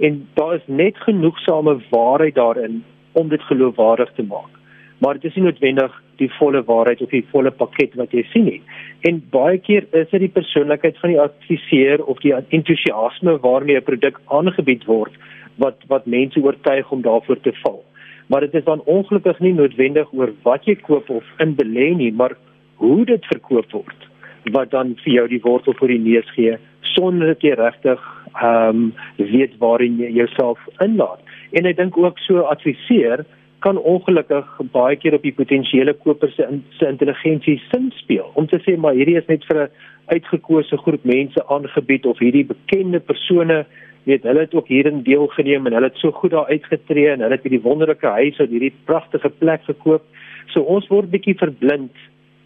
En 0.00 0.28
daar 0.34 0.54
is 0.54 0.66
net 0.66 0.96
genoegsame 0.96 1.80
waarheid 1.90 2.34
daarin 2.34 2.84
om 3.12 3.28
dit 3.28 3.42
geloofwaardig 3.42 4.12
te 4.14 4.22
maak. 4.22 4.52
Maar 4.98 5.14
dit 5.14 5.24
is 5.24 5.34
nie 5.34 5.44
noodwendig 5.44 6.02
die 6.18 6.30
volle 6.38 6.62
waarheid 6.66 7.02
of 7.02 7.10
die 7.14 7.24
volle 7.32 7.50
pakket 7.50 7.94
wat 8.00 8.12
jy 8.12 8.24
sien 8.32 8.46
nie. 8.48 8.60
En 9.08 9.20
baie 9.32 9.58
keer 9.58 9.86
is 9.92 10.10
dit 10.10 10.24
die 10.26 10.34
persoonlikheid 10.34 10.98
van 11.02 11.14
die 11.14 11.20
adviseur 11.22 12.04
of 12.04 12.22
die 12.24 12.34
entoesiasme 12.34 13.38
waarmee 13.44 13.78
'n 13.78 13.88
produk 13.90 14.20
aangebied 14.26 14.84
word 14.84 15.14
wat 15.56 15.78
wat 15.88 16.06
mense 16.06 16.40
oortuig 16.40 16.90
om 16.90 17.02
daarvoor 17.02 17.40
te 17.40 17.52
val. 17.62 17.84
Maar 18.28 18.40
dit 18.40 18.54
is 18.54 18.64
dan 18.64 18.82
ongelukkig 18.84 19.40
nie 19.40 19.54
noodwendig 19.54 20.12
oor 20.12 20.32
wat 20.42 20.64
jy 20.64 20.74
koop 20.74 21.10
of 21.10 21.24
in 21.38 21.54
belê 21.56 21.94
nie, 21.96 22.12
maar 22.12 22.36
hoe 22.74 23.04
dit 23.04 23.24
verkoop 23.26 23.72
word 23.72 24.06
wat 24.52 24.70
dan 24.70 24.94
vir 25.04 25.12
jou 25.12 25.26
die 25.28 25.40
wortel 25.42 25.74
voor 25.76 25.88
die 25.88 25.98
neus 26.00 26.30
gee 26.36 26.56
sonder 26.80 27.34
dat 27.34 27.42
jy 27.42 27.54
regtig 27.58 28.00
ehm 28.38 28.68
um, 28.68 28.92
weet 29.16 29.56
waarin 29.58 29.98
jy 29.98 30.10
jouself 30.14 30.58
inlaat. 30.84 31.20
En 31.52 31.66
ek 31.66 31.76
dink 31.76 31.96
ook 31.98 32.18
so 32.18 32.44
adviseer 32.52 33.24
kan 33.64 33.78
ongelukkig 33.78 34.46
baie 34.72 34.96
keer 34.96 35.16
op 35.18 35.24
die 35.26 35.34
potensiële 35.34 35.94
koper 36.04 36.30
se 36.30 36.46
se 36.78 36.88
intelligensie 36.88 37.58
sin 37.70 37.90
speel. 37.96 38.30
Om 38.34 38.46
te 38.46 38.60
sê 38.62 38.76
maar 38.76 38.94
hierdie 38.94 39.18
is 39.18 39.26
net 39.28 39.44
vir 39.50 39.62
'n 39.62 39.70
uitgekose 40.14 40.76
groep 40.76 41.04
mense 41.04 41.46
aangebied 41.46 42.06
of 42.06 42.18
hierdie 42.18 42.46
bekende 42.46 43.00
persone 43.00 43.66
weet 44.04 44.22
hulle 44.22 44.40
het 44.40 44.54
ook 44.54 44.68
hierin 44.68 45.02
deelgeneem 45.02 45.66
en 45.66 45.72
hulle 45.72 45.90
het 45.90 46.00
so 46.00 46.12
goed 46.12 46.30
daar 46.30 46.46
uitgetree 46.46 47.10
en 47.10 47.20
hulle 47.20 47.36
het 47.36 47.42
hierdie 47.42 47.66
wonderlike 47.66 48.06
huis 48.06 48.38
uit 48.38 48.50
hierdie 48.50 48.74
pragtige 48.84 49.28
plek 49.28 49.64
gekoop. 49.64 50.02
So 50.46 50.60
ons 50.60 50.88
word 50.88 51.10
bietjie 51.10 51.36
verblind 51.36 51.92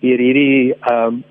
deur 0.00 0.19
hierdie 0.19 0.73
ehm 0.73 1.07
um, 1.07 1.23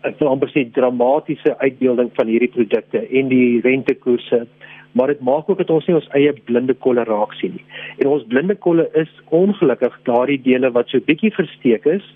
ek 0.00 0.16
wil 0.18 0.30
amper 0.30 0.48
sê 0.48 0.64
dramatiese 0.72 1.58
uitbeelding 1.60 2.08
van 2.16 2.28
hierdie 2.32 2.52
produkte 2.54 3.02
en 3.18 3.28
die 3.28 3.60
rentekoerse 3.60 4.46
maar 4.92 5.06
dit 5.12 5.20
maak 5.20 5.48
ook 5.50 5.58
dat 5.58 5.70
ons 5.70 5.86
nie 5.86 5.96
ons 5.96 6.08
eie 6.18 6.32
blinde 6.48 6.74
kolle 6.74 7.04
raak 7.06 7.32
sien 7.38 7.54
nie. 7.58 7.64
En 7.98 8.10
ons 8.14 8.26
blinde 8.32 8.56
kolle 8.58 8.88
is 8.98 9.10
ongelukkig 9.26 9.98
daardie 10.08 10.40
dele 10.42 10.70
wat 10.74 10.90
so 10.90 11.02
bietjie 11.06 11.32
versteek 11.34 11.86
is 11.86 12.06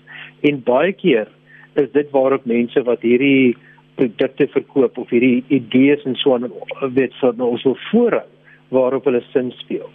en 0.47 0.63
baie 0.63 0.93
keer 0.93 1.31
is 1.79 1.91
dit 1.91 2.11
waarop 2.11 2.45
mense 2.45 2.83
wat 2.87 3.03
hierdie 3.03 3.55
produkte 3.95 4.47
verkoop 4.51 4.97
of 4.97 5.11
hierdie 5.13 5.43
idees 5.55 6.03
en 6.05 6.15
so 6.19 6.35
aan 6.35 6.49
weet 6.95 7.15
so 7.19 7.31
nou 7.37 7.55
so 7.63 7.75
voorhou 7.89 8.25
waarop 8.73 9.05
hulle 9.05 9.21
sin 9.31 9.51
speel. 9.61 9.89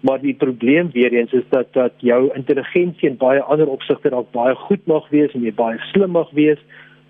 Maar 0.00 0.20
die 0.20 0.34
probleem 0.34 0.90
weer 0.92 1.12
eens 1.12 1.32
is 1.32 1.44
dat 1.50 1.72
dat 1.72 1.92
jou 1.98 2.30
intelligensie 2.34 3.08
in 3.08 3.18
baie 3.20 3.42
ander 3.42 3.68
opsigte 3.70 4.10
dalk 4.10 4.30
baie 4.32 4.54
goed 4.66 4.86
mag 4.90 5.06
wees 5.12 5.32
en 5.34 5.44
jy 5.44 5.52
baie 5.54 5.78
slim 5.92 6.14
mag 6.16 6.30
wees, 6.36 6.60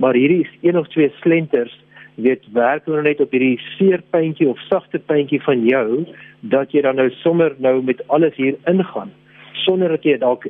maar 0.03 0.19
hierdie 0.19 0.43
is 0.45 0.53
een 0.63 0.79
of 0.79 0.89
twee 0.93 1.13
slenters 1.23 1.75
weet 2.15 2.47
werk 2.53 2.85
hulle 2.87 3.03
net 3.03 3.21
op 3.21 3.33
hierdie 3.35 3.59
seerpuntjie 3.77 4.49
of 4.49 4.61
sagte 4.69 4.99
puntjie 4.99 5.43
van 5.43 5.65
jou 5.67 6.05
dat 6.41 6.73
jy 6.73 6.83
dan 6.87 6.97
nou 7.01 7.11
sommer 7.23 7.55
nou 7.59 7.81
met 7.83 8.03
alles 8.09 8.35
hier 8.37 8.57
ingaan 8.71 9.13
sonder 9.65 9.89
dat 9.89 10.05
jy 10.05 10.19
dalk 10.19 10.47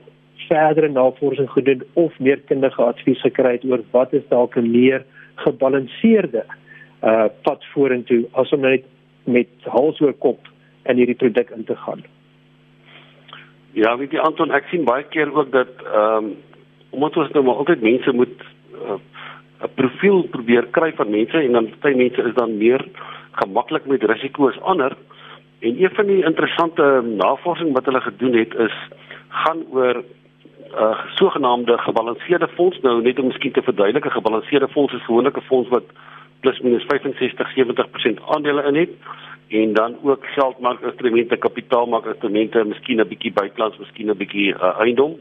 verdere 0.48 0.88
navorsing 0.88 1.48
gedoen 1.50 1.84
of 1.94 2.18
meer 2.18 2.40
kundige 2.48 2.82
advies 2.82 3.20
gekry 3.24 3.56
het 3.56 3.64
oor 3.64 3.84
wat 3.90 4.12
is 4.12 4.26
dalk 4.28 4.56
'n 4.56 4.70
meer 4.70 5.04
gebalanseerde 5.34 6.44
uh 7.02 7.28
pad 7.42 7.64
vorentoe 7.72 8.24
as 8.32 8.52
om 8.52 8.60
net 8.60 8.84
met 9.24 9.48
hals 9.62 10.00
oor 10.00 10.12
kop 10.12 10.48
in 10.84 10.96
hierdie 10.96 11.16
produk 11.16 11.50
in 11.50 11.64
te 11.64 11.76
gaan. 11.76 12.04
Ja, 13.72 13.96
weet 13.98 14.12
jy 14.12 14.18
Anton, 14.18 14.50
ek 14.50 14.68
sien 14.70 14.84
baie 14.84 15.04
keer 15.04 15.32
ook 15.32 15.52
dat 15.52 15.68
ehm 15.84 16.24
um, 16.24 16.34
omdat 16.94 17.16
ons 17.16 17.30
nou 17.34 17.44
maar 17.44 17.54
altyd 17.54 17.80
mense 17.82 18.12
moet 18.12 18.42
uh, 18.72 18.98
'n 19.64 19.74
profiel 19.74 20.22
probeer 20.30 20.66
kry 20.70 20.92
van 20.92 21.10
mense 21.10 21.38
en 21.38 21.52
dan 21.52 21.68
baie 21.80 21.96
mense 21.96 22.22
is 22.22 22.34
dan 22.34 22.56
meer 22.58 22.84
gemaklik 23.32 23.86
met 23.86 24.02
risiko 24.02 24.48
as 24.48 24.60
ander. 24.60 24.92
En 25.60 25.82
een 25.82 25.94
van 25.94 26.06
die 26.06 26.24
interessante 26.24 27.02
navorsing 27.04 27.72
wat 27.72 27.84
hulle 27.84 28.00
gedoen 28.00 28.34
het 28.34 28.54
is 28.54 28.76
gaan 29.28 29.64
oor 29.70 29.96
'n 29.96 30.82
uh, 30.82 30.98
sogenaamde 31.14 31.78
gebalanseerde 31.78 32.48
fonds 32.48 32.80
nou 32.80 33.02
net 33.02 33.18
om 33.18 33.26
miskien 33.26 33.52
te 33.52 33.62
verduidelik 33.62 34.06
'n 34.06 34.18
gebalanseerde 34.18 34.68
fonds 34.68 34.92
is 34.92 35.08
'n 35.08 35.40
fonds 35.40 35.68
wat 35.68 35.84
plus 36.40 36.60
minus 36.60 36.84
65 36.84 37.52
70% 37.52 38.20
aandele 38.26 38.62
in 38.62 38.74
het 38.74 38.90
en 39.48 39.72
dan 39.72 39.96
ook 40.02 40.26
geldmarkinstrumente, 40.26 41.36
kapitaalmarkinstrumente, 41.36 42.64
miskien 42.64 43.00
'n 43.00 43.08
bietjie 43.08 43.32
buitelands, 43.32 43.78
miskien 43.78 44.10
'n 44.10 44.16
bietjie 44.16 44.54
uh, 44.54 44.80
eiendom. 44.80 45.16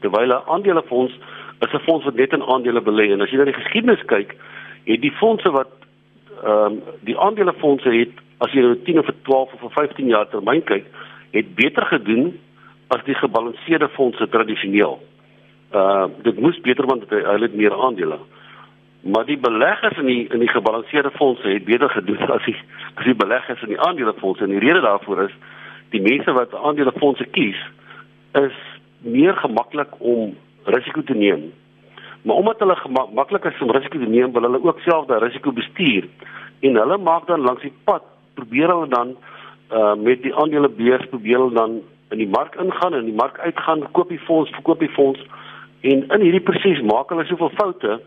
Terwyl 0.00 0.28
'n 0.28 0.42
aandelefonds 0.46 1.12
is 1.60 1.72
'n 1.72 1.84
fonds 1.84 2.04
wat 2.04 2.14
net 2.14 2.32
in 2.32 2.42
aandele 2.42 2.80
belê 2.80 3.12
en 3.12 3.20
as 3.20 3.30
jy 3.30 3.36
na 3.36 3.44
die 3.44 3.60
geskiedenis 3.60 4.04
kyk, 4.06 4.36
het 4.84 5.00
die 5.00 5.12
fondse 5.12 5.50
wat 5.50 5.72
ehm 6.44 6.72
um, 6.72 6.82
die 7.00 7.18
aandelefondse 7.18 7.90
het 7.92 8.12
as 8.38 8.52
jy 8.52 8.60
nou 8.64 8.76
10 8.84 8.98
of 8.98 9.08
12 9.22 9.52
of 9.62 9.72
15 9.72 10.06
jaar 10.06 10.28
termyn 10.28 10.64
kyk, 10.64 10.86
het 11.30 11.54
beter 11.54 11.86
gedoen 11.86 12.38
as 12.88 13.04
die 13.04 13.14
gebalanseerde 13.14 13.88
fondse 13.88 14.28
tradisioneel. 14.28 14.98
Uh 15.74 16.06
dit 16.22 16.40
moes 16.40 16.60
beter 16.60 16.86
want 16.86 17.04
hulle 17.10 17.46
het 17.46 17.54
meer 17.54 17.74
aandele. 17.74 18.18
Maar 19.00 19.24
die 19.24 19.38
beleggers 19.38 19.98
in 19.98 20.06
die 20.06 20.26
in 20.28 20.38
die 20.38 20.48
gebalanseerde 20.48 21.10
fondse 21.10 21.48
het 21.48 21.64
beter 21.64 21.90
gedoen 21.90 22.30
as 22.36 22.44
die 22.44 22.56
as 22.94 23.04
die 23.04 23.14
beleggers 23.14 23.62
in 23.62 23.74
die 23.76 23.80
aandelefondse 23.80 24.44
en 24.44 24.50
die 24.56 24.64
rede 24.64 24.80
daarvoor 24.80 25.22
is 25.28 25.36
die 25.90 26.02
mense 26.02 26.32
wat 26.32 26.54
aandelefondse 26.54 27.24
kies 27.24 27.60
is 28.32 28.56
meer 28.98 29.36
gemaklik 29.36 29.94
om 29.98 30.36
risiko 30.64 31.02
te 31.02 31.14
neem. 31.14 31.50
Maar 32.22 32.36
omdat 32.36 32.58
hulle 32.58 32.76
maklik 33.14 33.44
is 33.44 33.60
om 33.60 33.70
risiko 33.70 33.98
te 33.98 34.08
neem, 34.08 34.32
wil 34.32 34.42
hulle 34.42 34.62
ook 34.64 34.80
self 34.84 35.06
daai 35.06 35.20
risiko 35.20 35.52
bestuur. 35.52 36.08
En 36.60 36.76
hulle 36.76 36.98
maak 36.98 37.26
dan 37.26 37.40
langs 37.40 37.62
die 37.62 37.72
pad 37.84 38.02
probeer 38.34 38.68
hulle 38.68 38.88
dan 38.88 39.16
uh 39.70 39.94
met 39.94 40.22
die 40.22 40.34
aandelebeurs 40.34 41.06
probeer 41.08 41.38
hulle 41.38 41.54
dan 41.54 41.80
in 42.10 42.18
die 42.18 42.28
mark 42.28 42.54
ingaan 42.54 42.94
en 42.94 43.04
die 43.04 43.14
mark 43.14 43.38
uitgaan, 43.38 43.86
koop 43.92 44.08
die 44.08 44.18
fonds, 44.18 44.50
verkoop 44.50 44.78
die 44.78 44.94
fonds 44.96 45.20
en 45.80 46.02
in 46.08 46.20
hierdie 46.20 46.44
proses 46.44 46.82
maak 46.84 47.12
hulle 47.12 47.24
soveel 47.28 47.52
foute 47.56 48.00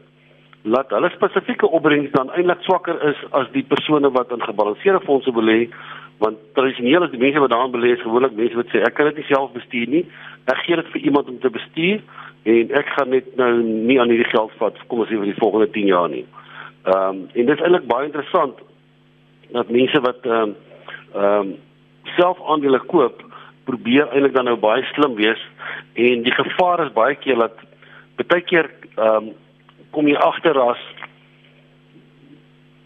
dat 0.63 0.89
hulle 0.95 1.09
spesifieke 1.09 1.67
opbrengs 1.67 2.11
dan 2.11 2.31
eintlik 2.31 2.61
swakker 2.63 3.01
is 3.09 3.19
as 3.31 3.49
die 3.51 3.65
persone 3.67 4.11
wat 4.11 4.31
in 4.31 4.43
gebalanseerde 4.43 5.03
fondse 5.05 5.31
belê 5.31 5.67
want 6.23 6.37
tradisioneel 6.55 7.03
is 7.03 7.11
die 7.11 7.19
mense 7.19 7.39
wat 7.43 7.51
daarin 7.51 7.73
belê 7.73 7.95
is 7.95 8.05
gewoonlik 8.05 8.35
mense 8.37 8.55
wat 8.55 8.69
sê 8.71 8.83
ek 8.87 8.95
kan 8.95 9.09
dit 9.11 9.21
nie 9.21 9.31
self 9.31 9.51
bestuur 9.55 9.89
nie 9.95 10.05
ek 10.51 10.63
gee 10.67 10.79
dit 10.79 10.93
vir 10.93 11.09
iemand 11.09 11.29
om 11.29 11.39
te 11.39 11.51
bestuur 11.51 11.99
en 12.43 12.71
ek 12.75 12.89
gaan 12.95 13.11
net 13.15 13.27
nou 13.39 13.51
nie 13.63 13.99
aan 14.01 14.11
hierdie 14.11 14.31
geld 14.31 14.55
vat 14.59 14.79
kom 14.87 15.03
ons 15.03 15.11
sê 15.11 15.19
vir 15.19 15.29
die 15.31 15.39
volgende 15.39 15.69
10 15.75 15.91
jaar 15.91 16.09
nie. 16.11 16.25
Ehm 16.83 17.09
um, 17.09 17.21
en 17.33 17.45
dit 17.49 17.53
is 17.55 17.63
eintlik 17.63 17.87
baie 17.91 18.09
interessant 18.09 18.57
dat 19.55 19.69
mense 19.71 20.01
wat 20.07 20.25
ehm 20.27 20.41
um, 20.41 20.55
ehm 21.13 21.53
um, 21.53 21.53
self 22.17 22.41
aandele 22.51 22.81
koop 22.91 23.21
probeer 23.69 24.09
eintlik 24.11 24.35
dan 24.35 24.49
nou 24.51 24.57
baie 24.59 24.83
slim 24.91 25.15
wees 25.15 25.39
en 26.07 26.25
die 26.27 26.35
gevaar 26.35 26.83
is 26.85 26.91
baie 26.97 27.15
keer 27.15 27.39
dat 27.45 27.63
baie 28.27 28.43
keer 28.51 28.69
ehm 28.97 29.15
um, 29.15 29.31
kom 29.93 30.09
jy 30.09 30.17
agter 30.17 30.59
as 30.61 30.81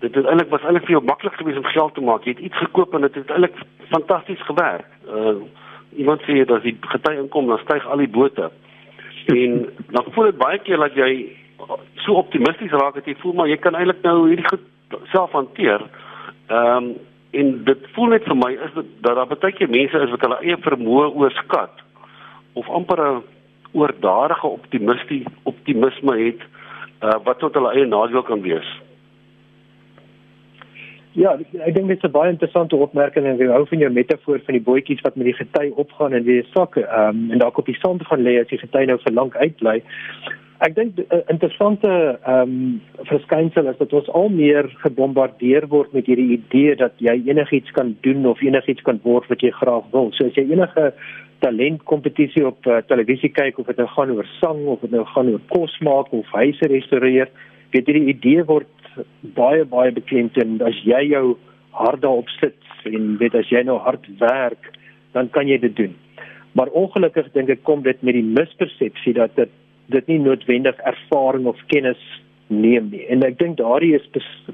dit 0.04 0.16
is 0.16 0.28
eintlik 0.30 0.52
was 0.54 0.66
eintlik 0.68 0.86
vir 0.86 0.98
jou 0.98 1.04
maklik 1.08 1.40
geweest 1.40 1.58
om 1.58 1.72
geld 1.74 1.94
te 1.96 2.04
maak. 2.06 2.26
Jy 2.26 2.36
het 2.36 2.46
iets 2.50 2.62
gekoop 2.62 2.94
en 2.94 3.08
dit 3.08 3.16
het 3.18 3.34
eintlik 3.34 3.58
fantasties 3.94 4.44
gewerk. 4.50 4.90
Uh 5.08 5.40
iemand 5.98 6.22
sê 6.28 6.36
dat 6.44 6.60
as 6.60 6.66
die 6.68 6.76
gety 6.92 7.14
inkom 7.18 7.48
dan 7.50 7.62
styg 7.64 7.86
al 7.88 8.04
die 8.04 8.12
bote. 8.12 8.52
En 9.34 9.54
dan 9.96 10.10
voel 10.14 10.28
dit 10.30 10.38
baie 10.38 10.60
keer 10.62 10.78
dat 10.84 10.94
jy 11.00 11.10
so 12.04 12.20
optimisties 12.20 12.76
raak 12.76 13.00
dat 13.00 13.08
jy 13.08 13.16
voel 13.24 13.34
maar 13.34 13.50
jy 13.50 13.58
kan 13.58 13.76
eintlik 13.76 14.04
nou 14.06 14.28
hierdie 14.28 14.50
goed 14.52 14.68
self 15.14 15.32
hanteer. 15.32 15.88
Ehm 16.48 16.92
um, 16.92 16.98
en 17.38 17.50
dit 17.68 17.88
voel 17.94 18.14
net 18.14 18.24
vir 18.24 18.38
my 18.40 18.52
is 18.54 18.72
dit 18.74 18.92
dat 19.04 19.18
daar 19.18 19.28
baie 19.28 19.56
keer 19.56 19.70
mense 19.70 20.00
is 20.06 20.14
wat 20.14 20.22
hulle 20.26 20.38
eie 20.46 20.58
vermoë 20.64 21.10
oorskat 21.22 21.82
of 22.54 22.70
amper 22.70 23.02
'n 23.04 23.24
oordadige 23.72 24.48
optimistie 24.48 25.24
optimisme 25.44 26.16
het 26.18 26.46
uh, 27.02 27.18
wat 27.24 27.40
tot 27.40 27.54
hulle 27.54 27.74
eie 27.74 27.86
nadeel 27.86 28.24
kan 28.24 28.42
wees. 28.42 28.68
Ja, 31.18 31.32
ek 31.66 31.74
dink 31.74 31.88
dit 31.90 31.98
is 31.98 32.06
'n 32.06 32.14
baie 32.14 32.30
interessante 32.30 32.76
opmerking 32.76 33.26
en 33.26 33.42
ek 33.42 33.50
hou 33.50 33.66
van 33.66 33.80
jou 33.80 33.90
metafoor 33.90 34.40
van 34.46 34.54
die 34.54 34.62
bootjies 34.62 35.02
wat 35.02 35.16
met 35.16 35.26
die 35.26 35.40
gety 35.40 35.72
opgaan 35.74 36.14
en 36.14 36.24
weer 36.24 36.46
sakke, 36.54 36.86
ehm 36.86 37.10
um, 37.10 37.32
en 37.32 37.40
dalk 37.42 37.58
op 37.58 37.66
die 37.66 37.80
sand 37.82 38.06
gaan 38.06 38.22
lê 38.22 38.40
as 38.40 38.48
die 38.48 38.62
gety 38.62 38.86
nou 38.86 38.98
vir 39.02 39.14
lank 39.14 39.36
uitbly. 39.36 39.82
Ek 40.60 40.76
dink 40.76 40.98
'n 40.98 41.06
uh, 41.10 41.22
interessante 41.28 42.20
ehm 42.22 42.42
um, 42.42 42.82
verskynsel 43.10 43.68
is 43.68 43.78
dat 43.78 43.94
ons 43.94 44.10
al 44.10 44.30
meer 44.30 44.70
gebombardeer 44.86 45.68
word 45.68 45.94
met 45.94 46.06
hierdie 46.06 46.38
idee 46.38 46.76
dat 46.76 46.94
jy 46.98 47.18
enigiets 47.26 47.72
kan 47.72 47.98
doen 48.02 48.26
of 48.26 48.42
enigiets 48.42 48.82
kan 48.82 49.00
word 49.04 49.28
wat 49.28 49.42
jy 49.42 49.52
graag 49.52 49.90
wil. 49.92 50.12
So 50.12 50.26
as 50.26 50.36
jy 50.36 50.46
enige 50.52 50.94
talentkompetisie 51.44 52.46
op 52.48 52.66
uh, 52.66 52.80
televisie 52.90 53.30
kyk 53.34 53.60
of 53.60 53.70
dit 53.70 53.78
nou 53.82 53.88
gaan 53.94 54.14
oor 54.16 54.30
sang 54.40 54.64
of 54.74 54.82
dit 54.86 54.92
nou 54.92 55.04
gaan 55.14 55.30
oor 55.34 55.44
kos 55.54 55.76
maak 55.86 56.12
of 56.16 56.34
huise 56.34 56.70
restoreer, 56.72 57.30
weet 57.74 57.90
jy 57.90 58.00
die 58.00 58.14
idee 58.14 58.46
word 58.48 58.72
baie 59.38 59.66
baie 59.70 59.94
bekend 59.94 60.38
en 60.42 60.58
as 60.66 60.78
jy 60.86 61.04
jou 61.12 61.38
hart 61.78 62.02
daarop 62.02 62.30
sit 62.40 62.58
en 62.90 63.16
weet 63.22 63.36
as 63.38 63.50
jy 63.52 63.62
nou 63.68 63.78
hard 63.84 64.06
werk, 64.22 64.72
dan 65.14 65.30
kan 65.34 65.50
jy 65.50 65.60
dit 65.62 65.76
doen. 65.78 65.96
Maar 66.58 66.72
ongelukkig 66.74 67.30
dink 67.36 67.52
ek 67.54 67.66
kom 67.68 67.84
dit 67.86 68.00
met 68.02 68.18
die 68.18 68.26
mispersepsie 68.26 69.14
dat 69.18 69.36
dit 69.38 69.54
dit 69.88 70.08
nie 70.12 70.18
noodwendig 70.20 70.80
ervaring 70.84 71.46
of 71.48 71.60
kennis 71.72 72.00
neem 72.52 72.90
nie. 72.92 73.06
En 73.08 73.24
ek 73.24 73.38
dink 73.40 73.56
daardie 73.60 73.94
is 73.96 74.08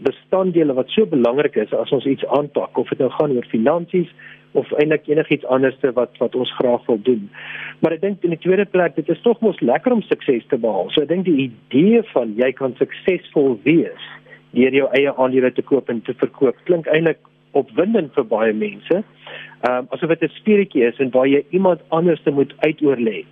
bestanddele 0.05 0.75
wat 0.77 0.91
so 0.93 1.09
belangrik 1.09 1.55
is 1.57 1.73
as 1.73 1.93
ons 1.95 2.05
iets 2.09 2.25
aanpak 2.37 2.77
of 2.77 2.91
dit 2.93 3.01
nou 3.01 3.09
gaan 3.15 3.33
oor 3.33 3.47
finansies 3.49 4.11
of 4.53 4.71
eintlik 4.79 5.07
enigiets 5.07 5.45
anderste 5.45 5.91
wat 5.97 6.17
wat 6.21 6.35
ons 6.35 6.53
graag 6.59 6.85
wil 6.85 6.99
doen. 7.01 7.29
Maar 7.81 7.97
ek 7.97 8.01
dink 8.01 8.23
in 8.23 8.35
die 8.35 8.41
tweede 8.45 8.65
plek 8.65 8.95
dit 8.95 9.09
is 9.09 9.21
tog 9.21 9.41
mos 9.41 9.59
lekker 9.61 9.91
om 9.91 10.01
sukses 10.01 10.45
te 10.49 10.57
behaal. 10.57 10.89
So 10.93 11.01
ek 11.01 11.11
dink 11.11 11.25
die 11.25 11.49
idee 11.49 12.03
van 12.13 12.35
jy 12.37 12.51
kan 12.57 12.75
suksesvol 12.79 13.57
wees 13.67 14.09
deur 14.53 14.75
jou 14.77 14.87
eie 14.93 15.13
aandele 15.17 15.49
te 15.51 15.65
koop 15.65 15.89
en 15.89 16.01
te 16.05 16.13
verkoop 16.21 16.57
klink 16.69 16.87
eintlik 16.87 17.21
opwindend 17.57 18.13
vir 18.17 18.25
baie 18.29 18.53
mense. 18.53 19.03
Ehm 19.63 19.77
um, 19.77 19.87
asof 19.95 20.09
dit 20.09 20.23
'n 20.23 20.37
speletjie 20.39 20.85
is 20.85 20.99
en 20.99 21.11
waar 21.11 21.27
jy 21.27 21.43
iemand 21.49 21.81
anders 21.89 22.21
te 22.23 22.31
moet 22.31 22.53
uitoorlê. 22.65 23.25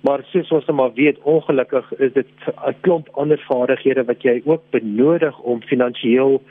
Maar 0.00 0.22
soos 0.30 0.50
ons 0.50 0.66
maar 0.66 0.92
weet, 0.94 1.18
ongelukkig 1.22 1.92
is 1.98 2.12
dit 2.12 2.26
'n 2.66 2.74
klomp 2.80 3.08
ander 3.12 3.40
vaardighede 3.48 4.04
wat 4.04 4.22
jy 4.22 4.42
ook 4.44 4.62
benodig 4.70 5.38
om 5.38 5.62
finansiëel 5.62 6.42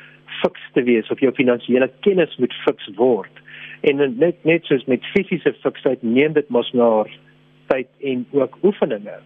fiks 0.42 0.62
te 0.74 0.84
wees 0.84 1.10
of 1.10 1.20
jou 1.20 1.34
finansiële 1.34 1.90
kennis 2.00 2.38
moet 2.38 2.54
fiks 2.54 2.90
word. 2.96 3.32
En 3.82 3.98
net 4.18 4.44
net 4.44 4.66
soos 4.66 4.86
met 4.86 5.06
fisiese 5.14 5.54
fiksheid 5.62 6.04
neem 6.04 6.34
dit 6.34 6.50
mos 6.50 6.72
maar 6.72 7.10
tyd 7.68 7.88
en 8.02 8.26
ook 8.32 8.58
oefeninge. 8.64 9.20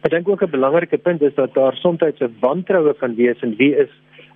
Ek 0.00 0.10
dink 0.10 0.28
ook 0.28 0.42
'n 0.42 0.50
belangrike 0.50 0.98
punt 0.98 1.22
is 1.22 1.34
dat 1.34 1.54
daar 1.54 1.76
soms 1.76 2.00
'n 2.00 2.36
wantroue 2.40 2.94
kan 2.94 3.14
wees 3.14 3.40
in 3.42 3.56
wie 3.56 3.76
is 3.76 3.90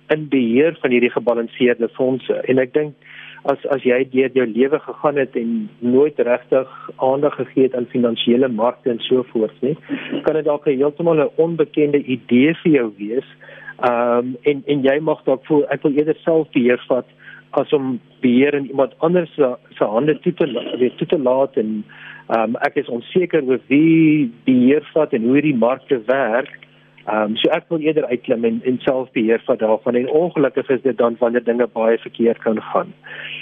in 0.07 0.27
beheer 0.29 0.77
van 0.81 0.91
hierdie 0.91 1.11
gebalanseerde 1.11 1.89
fondse. 1.89 2.33
En 2.33 2.57
ek 2.57 2.73
dink 2.73 2.93
as 3.43 3.65
as 3.73 3.83
jy 3.83 3.99
deur 4.11 4.29
jou 4.33 4.45
lewe 4.45 4.79
gegaan 4.79 5.17
het 5.21 5.35
en 5.35 5.69
nooit 5.79 6.19
regtig 6.19 6.89
aandag 6.95 7.35
gegee 7.35 7.63
het 7.63 7.75
aan 7.75 7.89
finansiële 7.89 8.47
markte 8.47 8.89
en 8.89 8.99
so 8.99 9.25
voort 9.33 9.61
nie, 9.61 9.77
kan 10.25 10.33
dit 10.33 10.45
dalk 10.45 10.65
heeltemal 10.65 11.21
'n 11.23 11.29
onbekende 11.35 12.03
idee 12.03 12.53
vir 12.63 12.71
jou 12.71 12.93
wees. 12.97 13.27
Ehm 13.81 14.17
um, 14.17 14.37
en 14.41 14.63
en 14.65 14.81
jy 14.81 14.99
mag 14.99 15.23
dalk 15.23 15.45
voel 15.45 15.65
ek 15.69 15.81
wil 15.81 15.97
eerder 15.97 16.17
self 16.23 16.49
beheer 16.51 16.83
vat 16.87 17.05
as 17.61 17.73
om 17.73 17.99
beheer 18.21 18.53
in 18.53 18.67
iemand 18.67 18.93
anders 18.97 19.33
se 19.35 19.55
se 19.77 19.83
hande 19.83 20.19
toe 20.19 20.33
te 20.33 20.75
weet 20.79 20.97
toe 20.97 21.07
te 21.07 21.19
laat 21.19 21.57
en 21.57 21.83
ehm 22.27 22.41
um, 22.41 22.55
ek 22.65 22.75
is 22.81 22.89
onseker 22.89 23.43
oor 23.45 23.59
wie 23.69 24.31
beheer 24.45 24.85
vat 24.93 25.13
en 25.13 25.27
hoe 25.29 25.41
die 25.41 25.55
markte 25.55 26.01
werk. 26.05 26.53
Ehm 27.05 27.21
um, 27.21 27.35
so 27.37 27.49
ek 27.53 27.67
wil 27.69 27.83
eerder 27.85 28.05
uitklim 28.09 28.45
en 28.49 28.61
en 28.65 28.79
self 28.81 29.11
beheer 29.17 29.41
van 29.45 29.57
daarvan 29.61 29.95
en 29.95 30.09
ongelukkig 30.09 30.69
is 30.69 30.81
dit 30.81 30.97
dan 30.97 31.17
wanneer 31.19 31.43
dinge 31.43 31.67
baie 31.73 31.97
verkeerd 31.97 32.41
kan 32.47 32.61
gaan. 32.61 32.93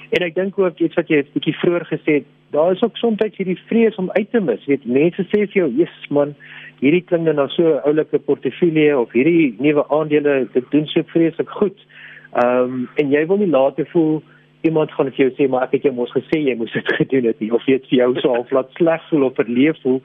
En 0.10 0.26
ek 0.28 0.36
dink 0.36 0.60
ook 0.60 0.80
iets 0.80 1.00
wat 1.00 1.08
jy 1.08 1.22
'n 1.24 1.32
bietjie 1.34 1.56
vroeër 1.62 1.86
gesê 1.94 2.12
het, 2.20 2.28
daar 2.52 2.72
is 2.72 2.84
ook 2.84 2.98
soms 2.98 3.24
hierdie 3.38 3.60
vrees 3.68 3.96
om 3.96 4.12
uit 4.12 4.32
te 4.32 4.40
mis. 4.40 4.66
Weet 4.66 4.86
mense 4.86 5.24
sê 5.32 5.48
vir 5.48 5.58
jou, 5.62 5.70
"Jesus 5.72 6.10
man, 6.10 6.36
hierdie 6.82 7.06
klink 7.08 7.24
nou 7.24 7.50
so 7.50 7.64
'n 7.64 7.82
oulike 7.88 8.20
portefeulje 8.20 9.00
of 9.00 9.12
hierdie 9.12 9.56
nuwe 9.60 9.88
aandele, 9.90 10.48
dit 10.54 10.72
doen 10.72 10.88
so 10.88 11.02
vreeslik 11.04 11.50
goed." 11.50 11.80
Ehm 12.34 12.64
um, 12.64 12.90
en 12.96 13.12
jy 13.12 13.26
wil 13.30 13.38
nie 13.38 13.50
later 13.50 13.86
voel 13.92 14.22
iemand 14.62 14.92
gaan 14.92 15.12
vir 15.12 15.26
jou 15.26 15.32
sê 15.38 15.50
maar 15.50 15.68
ek 15.68 15.76
het 15.78 15.84
jou 15.88 15.94
mos 15.94 16.14
gesê 16.16 16.40
jy 16.40 16.56
moes 16.58 16.72
dit 16.74 16.94
gedoen 17.00 17.28
het 17.30 17.40
nie 17.44 17.52
of 17.54 17.66
jy 17.68 17.78
het 17.78 17.90
vir 17.90 18.00
jou 18.00 18.14
so 18.22 18.34
half 18.34 18.52
laat 18.56 18.72
sleg 18.80 19.04
voel 19.10 19.28
of 19.28 19.36
verleef 19.38 19.82
voel 19.84 20.00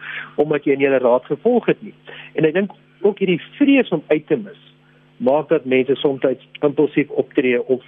omdat 0.44 0.66
jy 0.68 0.76
nie 0.76 0.88
hulle 0.88 1.00
raad 1.04 1.24
gevolg 1.30 1.70
het 1.72 1.80
nie. 1.82 1.94
En 2.34 2.48
ek 2.48 2.56
dink 2.58 2.74
ook 3.06 3.22
hierdie 3.22 3.40
vrees 3.56 3.94
om 3.94 4.02
uit 4.08 4.26
te 4.26 4.36
mis 4.36 4.60
maak 5.24 5.48
dat 5.48 5.64
mense 5.64 5.96
soms 5.98 6.26
impulsief 6.62 7.10
optree 7.10 7.62
of 7.66 7.82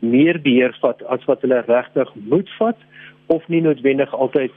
meer 0.00 0.40
beheer 0.42 0.74
vat 0.82 1.00
as 1.14 1.24
wat 1.30 1.46
hulle 1.46 1.62
regtig 1.68 2.10
moet 2.28 2.50
vat 2.58 2.78
of 3.32 3.46
nie 3.48 3.62
noodwendig 3.64 4.12
altyd 4.14 4.52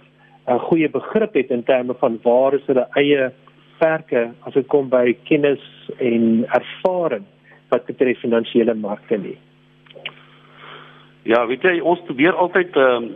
'n 0.47 0.59
goeie 0.59 0.89
begrip 0.89 1.33
het 1.33 1.51
in 1.51 1.63
terme 1.63 1.93
van 1.93 2.19
waar 2.23 2.53
is 2.53 2.65
hulle 2.65 2.87
eie 2.95 3.31
perke 3.79 4.31
as 4.47 4.53
dit 4.53 4.67
kom 4.67 4.89
by 4.89 5.15
kennis 5.23 5.63
en 5.99 6.45
ervaring 6.49 7.25
wat 7.69 7.85
betref 7.85 8.19
finansiële 8.19 8.73
markte 8.73 9.17
nie. 9.17 9.37
Ja, 11.27 11.45
weet 11.47 11.61
jy, 11.61 11.79
ons 11.79 12.03
probeer 12.07 12.35
altyd 12.35 12.75
ehm 12.75 13.03
um, 13.03 13.15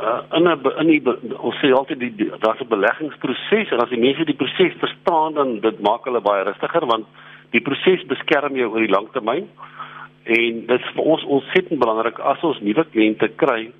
uh, 0.00 0.22
in 0.32 0.42
'n 0.42 0.72
in 0.78 0.86
die 0.86 1.02
ons 1.38 1.58
sê 1.60 1.70
altyd 1.72 2.00
die, 2.00 2.14
die 2.14 2.30
daar's 2.38 2.60
'n 2.60 2.68
beleggingsproses 2.68 3.70
en 3.70 3.78
as 3.82 3.88
die 3.88 3.98
mense 3.98 4.24
die 4.24 4.40
proses 4.42 4.74
verstaan 4.78 5.34
dan 5.34 5.60
dit 5.60 5.80
maak 5.80 6.04
hulle 6.04 6.20
baie 6.20 6.44
rustiger 6.44 6.86
want 6.86 7.06
die 7.50 7.60
proses 7.60 8.06
beskerm 8.06 8.56
jou 8.56 8.70
oor 8.70 8.80
die 8.80 8.94
lang 8.96 9.08
termyn 9.12 9.48
en 10.24 10.66
dit 10.66 10.80
is 10.80 10.92
vir 10.94 11.04
ons 11.04 11.24
ontsettend 11.24 11.78
belangrik 11.78 12.18
as 12.18 12.42
ons 12.42 12.60
nuwe 12.60 12.84
kliënte 12.92 13.28
kry 13.36 13.70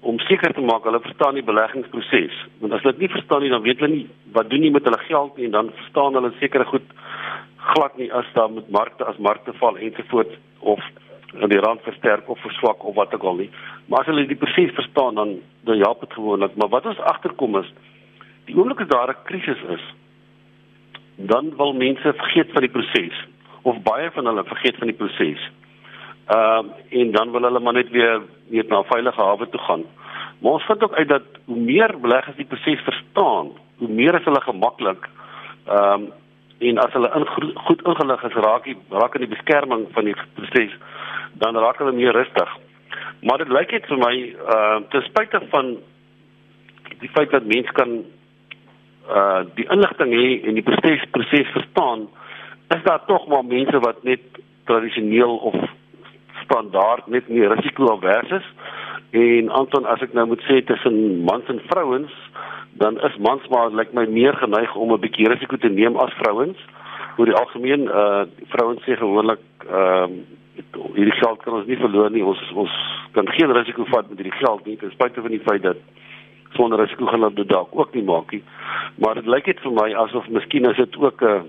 om 0.00 0.18
seker 0.18 0.52
te 0.54 0.60
maak 0.60 0.84
hulle 0.84 1.00
verstaan 1.00 1.34
die 1.34 1.48
beleggingsproses 1.50 2.34
want 2.60 2.72
as 2.72 2.82
hulle 2.82 2.92
dit 2.92 3.06
nie 3.06 3.16
verstaan 3.16 3.42
nie 3.42 3.50
dan 3.50 3.62
weet 3.62 3.80
hulle 3.80 3.94
nie 3.94 4.06
wat 4.32 4.50
doen 4.50 4.60
nie 4.60 4.70
met 4.70 4.84
hulle 4.84 5.02
geld 5.08 5.36
nie 5.36 5.44
en 5.44 5.56
dan 5.58 5.72
verstaan 5.80 6.14
hulle 6.14 6.32
sekere 6.40 6.64
goed 6.64 6.86
glad 7.72 7.96
nie 7.96 8.12
as 8.12 8.26
daar 8.32 8.50
met 8.50 8.70
markte 8.70 9.04
as 9.04 9.16
markte 9.16 9.52
val 9.60 9.76
ensovoorts 9.76 10.34
of 10.58 10.80
en 11.34 11.48
die 11.52 11.60
rand 11.60 11.82
versterk 11.84 12.28
of 12.28 12.40
verswak 12.40 12.84
of 12.84 12.94
wat 12.94 13.14
ook 13.14 13.22
al 13.22 13.34
nie. 13.42 13.50
Maar 13.86 14.00
as 14.00 14.10
hulle 14.10 14.26
die 14.26 14.40
proses 14.40 14.74
verstaan 14.74 15.14
dan 15.14 15.38
dan 15.68 15.82
help 15.84 16.00
dit 16.00 16.12
gewoonlik. 16.12 16.56
Maar 16.56 16.68
wat 16.68 16.86
ons 16.86 17.00
agterkom 17.12 17.58
is 17.60 17.72
die 18.48 18.56
oomblik 18.56 18.80
as 18.80 18.88
daar 18.88 19.10
'n 19.10 19.24
krisis 19.24 19.62
is, 19.76 19.84
dan 21.16 21.56
wil 21.56 21.72
mense 21.72 22.12
vergeet 22.12 22.52
van 22.52 22.62
die 22.62 22.70
proses 22.76 23.26
of 23.62 23.82
baie 23.82 24.10
van 24.10 24.26
hulle 24.26 24.44
vergeet 24.44 24.76
van 24.78 24.86
die 24.86 24.96
proses. 24.96 25.50
Ehm 26.26 26.66
uh, 26.66 27.00
en 27.00 27.12
dan 27.12 27.30
wil 27.30 27.42
hulle 27.42 27.60
maar 27.60 27.72
net 27.72 27.90
weer 27.90 28.22
weer 28.48 28.64
na 28.68 28.78
'n 28.78 28.92
veilige 28.94 29.22
hawe 29.22 29.48
toe 29.48 29.60
gaan. 29.60 29.84
Maar 30.38 30.52
ons 30.52 30.64
vind 30.64 30.82
ook 30.82 30.94
uit 30.94 31.08
dat 31.08 31.22
hoe 31.44 31.56
meer 31.56 32.00
beleggers 32.00 32.36
die 32.36 32.46
proses 32.46 32.80
verstaan, 32.80 33.50
hoe 33.76 33.88
meer 33.88 34.14
is 34.14 34.24
hulle 34.24 34.40
gemaklik 34.40 35.08
ehm 35.66 35.92
um, 35.92 36.12
en 36.58 36.78
as 36.78 36.92
hulle 36.92 37.10
in, 37.14 37.26
goed 37.66 37.82
ingelig 37.86 38.24
is 38.28 38.38
raak 38.44 38.64
die 38.64 38.76
raak 38.90 39.14
in 39.14 39.26
die 39.26 39.34
beskerming 39.34 39.86
van 39.94 40.08
die 40.10 40.16
proses 40.38 40.74
dan 41.38 41.56
raak 41.56 41.78
hulle 41.78 41.92
meer 41.94 42.16
rustig. 42.16 42.50
Maar 43.22 43.38
dit 43.44 43.52
lyk 43.54 43.72
net 43.76 43.86
vir 43.90 44.00
my 44.02 44.14
uh 44.56 44.78
ten 44.92 45.04
spyte 45.06 45.40
van 45.52 45.76
die 46.98 47.10
feit 47.14 47.30
dat 47.30 47.46
mense 47.46 47.74
kan 47.78 47.98
uh 49.08 49.42
die 49.58 49.68
inligting 49.70 50.14
hê 50.14 50.28
en 50.48 50.58
die 50.58 50.66
proses 50.66 51.06
proses 51.14 51.54
verstaan, 51.54 52.08
is 52.74 52.82
daar 52.84 53.04
tog 53.06 53.28
maar 53.28 53.44
mense 53.44 53.78
wat 53.86 54.02
net 54.02 54.42
tradisioneel 54.64 55.36
of 55.50 55.54
standaard 56.44 57.06
net 57.06 57.28
nie 57.28 57.46
risiko-avers 57.46 58.30
is. 58.40 58.46
En 59.10 59.48
Anton, 59.48 59.86
as 59.88 60.02
ek 60.04 60.12
nou 60.16 60.26
moet 60.28 60.42
sê 60.44 60.60
tussen 60.68 61.22
mans 61.24 61.48
en 61.48 61.60
vrouens, 61.70 62.12
dan 62.78 63.00
is 63.00 63.16
mans 63.16 63.48
maar 63.48 63.70
lyk 63.70 63.76
like 63.76 63.94
my 63.94 64.06
meer 64.06 64.34
geneig 64.36 64.74
om 64.74 64.92
'n 64.92 65.00
bietjie 65.00 65.28
risiko 65.28 65.56
te 65.56 65.68
neem 65.68 65.96
as 65.96 66.12
vrouens. 66.22 66.58
Oor 67.16 67.26
die 67.26 67.34
algemeen 67.34 67.82
uh 67.82 68.22
vrouens 68.54 68.82
sê 68.82 68.96
gewoonlik 68.96 69.40
ehm 69.66 70.12
uh, 70.12 70.86
hierdie 70.94 71.18
geld 71.22 71.42
kan 71.42 71.52
ons 71.52 71.66
nie 71.66 71.76
verloor 71.76 72.10
nie. 72.10 72.24
Ons 72.24 72.40
ons 72.54 72.70
kan 73.12 73.28
geen 73.28 73.52
risiko 73.52 73.84
vat 73.84 74.08
met 74.08 74.18
hierdie 74.18 74.38
geld 74.44 74.64
nie, 74.66 74.76
ten 74.76 74.90
spyte 74.90 75.20
van 75.20 75.30
die 75.30 75.46
feit 75.46 75.62
dat 75.62 75.76
sonder 76.50 76.78
risiko 76.78 77.06
gaan 77.06 77.34
dit 77.34 77.48
dalk 77.48 77.68
ook 77.72 77.94
nie 77.94 78.02
maak 78.02 78.32
nie. 78.32 78.42
Maar 78.94 79.14
dit 79.14 79.26
lyk 79.26 79.46
net 79.46 79.60
vir 79.60 79.72
my 79.72 79.94
asof 79.94 80.28
miskien 80.28 80.70
is 80.70 80.76
dit 80.76 80.96
ook 80.96 81.22
'n 81.22 81.26
uh, 81.26 81.42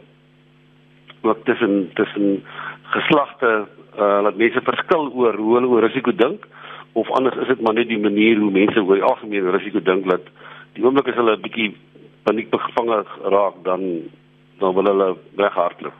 ook 1.21 1.45
tussen 1.45 1.89
tussen 1.93 2.43
geslagte 2.81 3.67
uh 3.99 4.23
dat 4.23 4.35
mense 4.35 4.61
verskil 4.63 5.11
oor 5.13 5.35
hoe 5.35 5.53
hulle 5.55 5.67
oor 5.67 5.81
risiko 5.81 6.15
dink 6.15 6.47
of 6.93 7.09
anders 7.11 7.35
is 7.35 7.47
dit 7.47 7.61
maar 7.61 7.73
net 7.73 7.87
die 7.87 7.99
manier 7.99 8.37
hoe 8.37 8.51
mense 8.51 8.83
oor 8.83 8.95
die 8.95 9.03
algemeen 9.03 9.51
risiko 9.51 9.81
dink 9.81 10.09
dat 10.09 10.21
die 10.79 10.87
oomblik 10.87 11.11
as 11.11 11.19
hulle 11.19 11.35
'n 11.35 11.43
bietjie 11.43 11.73
paniek 12.23 12.49
bevange 12.55 13.03
raak 13.35 13.59
dan 13.67 13.83
dan 14.59 14.73
wil 14.75 14.87
hulle 14.91 15.17
weghardloop. 15.39 15.99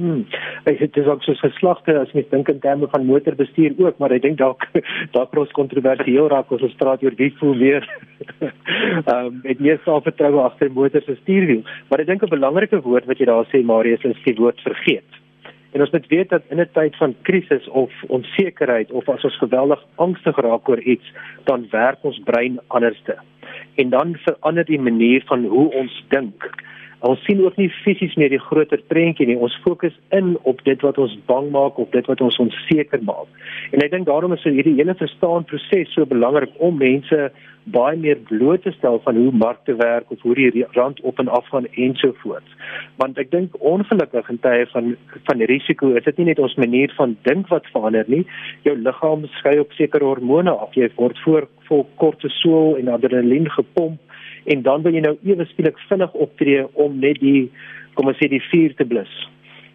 Hmm. 0.00 0.24
Ek 0.64 0.78
dit 0.80 1.06
ook 1.06 1.22
so 1.22 1.34
geslagte 1.34 1.92
as 2.00 2.12
jy 2.16 2.22
dink 2.30 2.48
in 2.48 2.60
terme 2.60 2.88
van 2.88 3.04
motorbestuur 3.04 3.74
ook, 3.76 3.98
maar 3.98 4.12
ek 4.16 4.22
dink 4.22 4.38
dalk 4.38 4.64
dalk 5.16 5.30
pros 5.30 5.52
kontroversieel 5.52 6.28
raak 6.32 6.52
as 6.52 6.64
ons 6.64 6.76
praat 6.80 7.02
oor 7.04 7.16
wie 7.16 7.32
voel 7.40 7.54
meer. 7.54 7.88
Ehm 8.40 9.10
um, 9.14 9.40
met 9.44 9.60
meer 9.60 9.80
selfvertroue 9.84 10.40
agter 10.40 10.72
motor 10.72 11.02
se 11.04 11.16
stuurwiel. 11.20 11.64
Maar 11.88 12.00
ek 12.00 12.06
dink 12.12 12.24
'n 12.24 12.36
belangrike 12.36 12.80
woord 12.80 13.08
wat 13.12 13.18
jy 13.20 13.28
daar 13.28 13.48
sê 13.52 13.62
Marius 13.64 14.04
is 14.04 14.24
die 14.24 14.36
woord 14.40 14.60
vergeet. 14.60 15.20
En 15.72 15.84
ons 15.84 15.90
moet 15.90 16.06
weet 16.08 16.28
dat 16.28 16.42
in 16.48 16.60
'n 16.60 16.68
tyd 16.72 16.96
van 16.96 17.14
krisis 17.22 17.68
of 17.68 17.92
onsekerheid 18.08 18.90
of 18.90 19.08
as 19.08 19.24
ons 19.24 19.38
geweldig 19.38 19.84
angstig 19.96 20.36
raak 20.36 20.68
oor 20.68 20.80
iets, 20.80 21.12
dan 21.44 21.68
werk 21.70 21.98
ons 22.02 22.20
brein 22.24 22.58
anderste. 22.68 23.18
En 23.80 23.90
dan 23.90 24.16
verander 24.24 24.64
die 24.64 24.80
manier 24.80 25.22
van 25.26 25.44
hoe 25.44 25.68
ons 25.82 26.04
dink. 26.08 26.50
Ons 27.00 27.22
sien 27.24 27.38
ook 27.40 27.56
nie 27.56 27.70
fisies 27.80 28.14
meer 28.20 28.28
die 28.28 28.42
groter 28.42 28.80
prentjie 28.92 29.24
nie. 29.26 29.36
Ons 29.40 29.56
fokus 29.64 29.94
in 30.16 30.34
op 30.50 30.60
dit 30.66 30.82
wat 30.84 30.98
ons 31.00 31.14
bang 31.30 31.48
maak 31.54 31.78
of 31.80 31.88
dit 31.94 32.06
wat 32.12 32.20
ons 32.20 32.40
onseker 32.44 33.00
maak. 33.08 33.28
En 33.72 33.80
ek 33.80 33.94
dink 33.94 34.08
daarom 34.08 34.36
is 34.36 34.44
hierdie 34.44 34.76
hele 34.76 34.94
verstaan 34.98 35.48
proses 35.48 35.94
so 35.94 36.04
belangrik 36.08 36.52
om 36.60 36.76
mense 36.76 37.30
baie 37.72 37.96
meer 37.96 38.18
bloot 38.28 38.62
te 38.64 38.72
stel 38.72 39.00
van 39.04 39.16
hoe 39.16 39.32
markte 39.32 39.74
werk 39.80 40.10
of 40.10 40.20
hoe 40.22 40.34
die 40.34 40.64
rand 40.76 41.00
op 41.00 41.18
en 41.18 41.28
af 41.28 41.48
gaan 41.52 41.68
ensovoorts. 41.72 42.52
Want 43.00 43.18
ek 43.20 43.30
dink 43.32 43.56
ongelukkig 43.60 44.28
in 44.32 44.40
tye 44.44 44.66
van 44.72 44.94
van 45.28 45.44
risiko 45.52 45.94
is 45.96 46.04
dit 46.04 46.20
nie 46.20 46.30
net 46.30 46.42
ons 46.42 46.56
manier 46.60 46.92
van 46.96 47.16
dink 47.28 47.48
wat 47.48 47.68
verander 47.72 48.08
nie. 48.08 48.26
Jou 48.68 48.76
liggaam 48.76 49.24
skei 49.38 49.58
op 49.60 49.72
sekere 49.76 50.04
hormone 50.04 50.52
af. 50.52 50.74
Jy 50.76 50.90
word 50.96 51.18
voor 51.24 51.48
vol 51.68 51.86
kortisol 52.02 52.76
en 52.80 52.88
adrenalien 52.90 53.29
gepomp 53.50 54.00
en 54.44 54.62
dan 54.62 54.82
wil 54.82 54.94
jy 54.94 55.00
nou 55.00 55.16
ewe 55.24 55.44
skielik 55.44 55.78
vinnig 55.88 56.12
optree 56.12 56.64
om 56.72 56.98
net 56.98 57.20
die 57.20 57.50
kom 57.94 58.08
ons 58.10 58.18
sê 58.20 58.30
die 58.30 58.42
vuur 58.50 58.74
te 58.78 58.86
blus. 58.88 59.12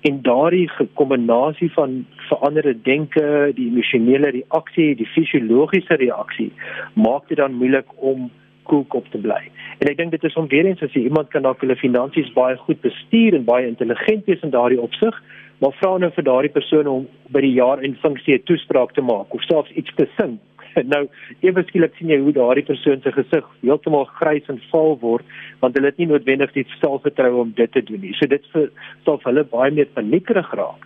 En 0.05 0.21
daardie 0.21 0.69
kombinasie 0.93 1.71
van 1.73 2.05
veranderde 2.29 2.75
denke, 2.85 3.51
die 3.57 3.69
emosionele 3.71 4.29
reaksie, 4.35 4.95
die 4.95 5.07
fisiologiese 5.15 5.97
reaksie, 6.01 6.51
maak 6.93 7.27
dit 7.29 7.37
dan 7.37 7.57
moeilik 7.57 7.89
om 7.97 8.29
koelkop 8.69 9.07
te 9.13 9.21
bly. 9.21 9.39
En 9.81 9.89
ek 9.89 9.97
dink 9.97 10.13
dit 10.13 10.23
is 10.23 10.37
om 10.37 10.47
weer 10.49 10.65
eens 10.69 10.81
as 10.85 10.93
jy 10.93 11.05
iemand 11.09 11.31
kan 11.33 11.45
dalk 11.45 11.61
hulle 11.61 11.77
finansies 11.77 12.31
baie 12.37 12.57
goed 12.65 12.81
bestuur 12.85 13.37
en 13.37 13.47
baie 13.49 13.67
intelligent 13.69 14.25
wees 14.29 14.45
in 14.45 14.53
daardie 14.53 14.81
opsig, 14.81 15.17
maar 15.61 15.77
vra 15.81 15.97
nou 15.97 16.11
vir 16.15 16.23
daardie 16.23 16.51
persoon 16.51 16.87
om 16.87 17.07
by 17.29 17.41
die 17.41 17.55
jaar 17.55 17.83
in 17.83 17.95
funksie 18.03 18.35
'n 18.35 18.43
toespraak 18.43 18.93
te 18.93 19.01
maak 19.01 19.33
of 19.33 19.43
selfs 19.43 19.71
iets 19.71 19.95
te 19.95 20.07
sing 20.17 20.39
nou 20.93 21.05
ewe 21.45 21.63
skielik 21.67 21.95
sien 21.97 22.11
jy 22.11 22.19
hoe 22.23 22.33
daardie 22.35 22.65
persoon 22.67 23.01
se 23.03 23.11
gesig 23.15 23.47
heeltemal 23.61 24.07
grys 24.19 24.47
en 24.51 24.59
vaal 24.71 24.97
word 25.03 25.37
want 25.61 25.77
hulle 25.77 25.91
het 25.91 26.01
nie 26.01 26.09
noodwendig 26.09 26.53
die 26.55 26.65
selfvertroue 26.79 27.41
om 27.45 27.53
dit 27.55 27.71
te 27.71 27.83
doen 27.85 28.01
nie. 28.03 28.13
So 28.19 28.27
dit 28.27 28.43
sal 28.51 29.19
vir 29.21 29.29
hulle 29.31 29.45
baie 29.51 29.71
meer 29.71 29.91
paniekerig 29.95 30.51
raak 30.59 30.83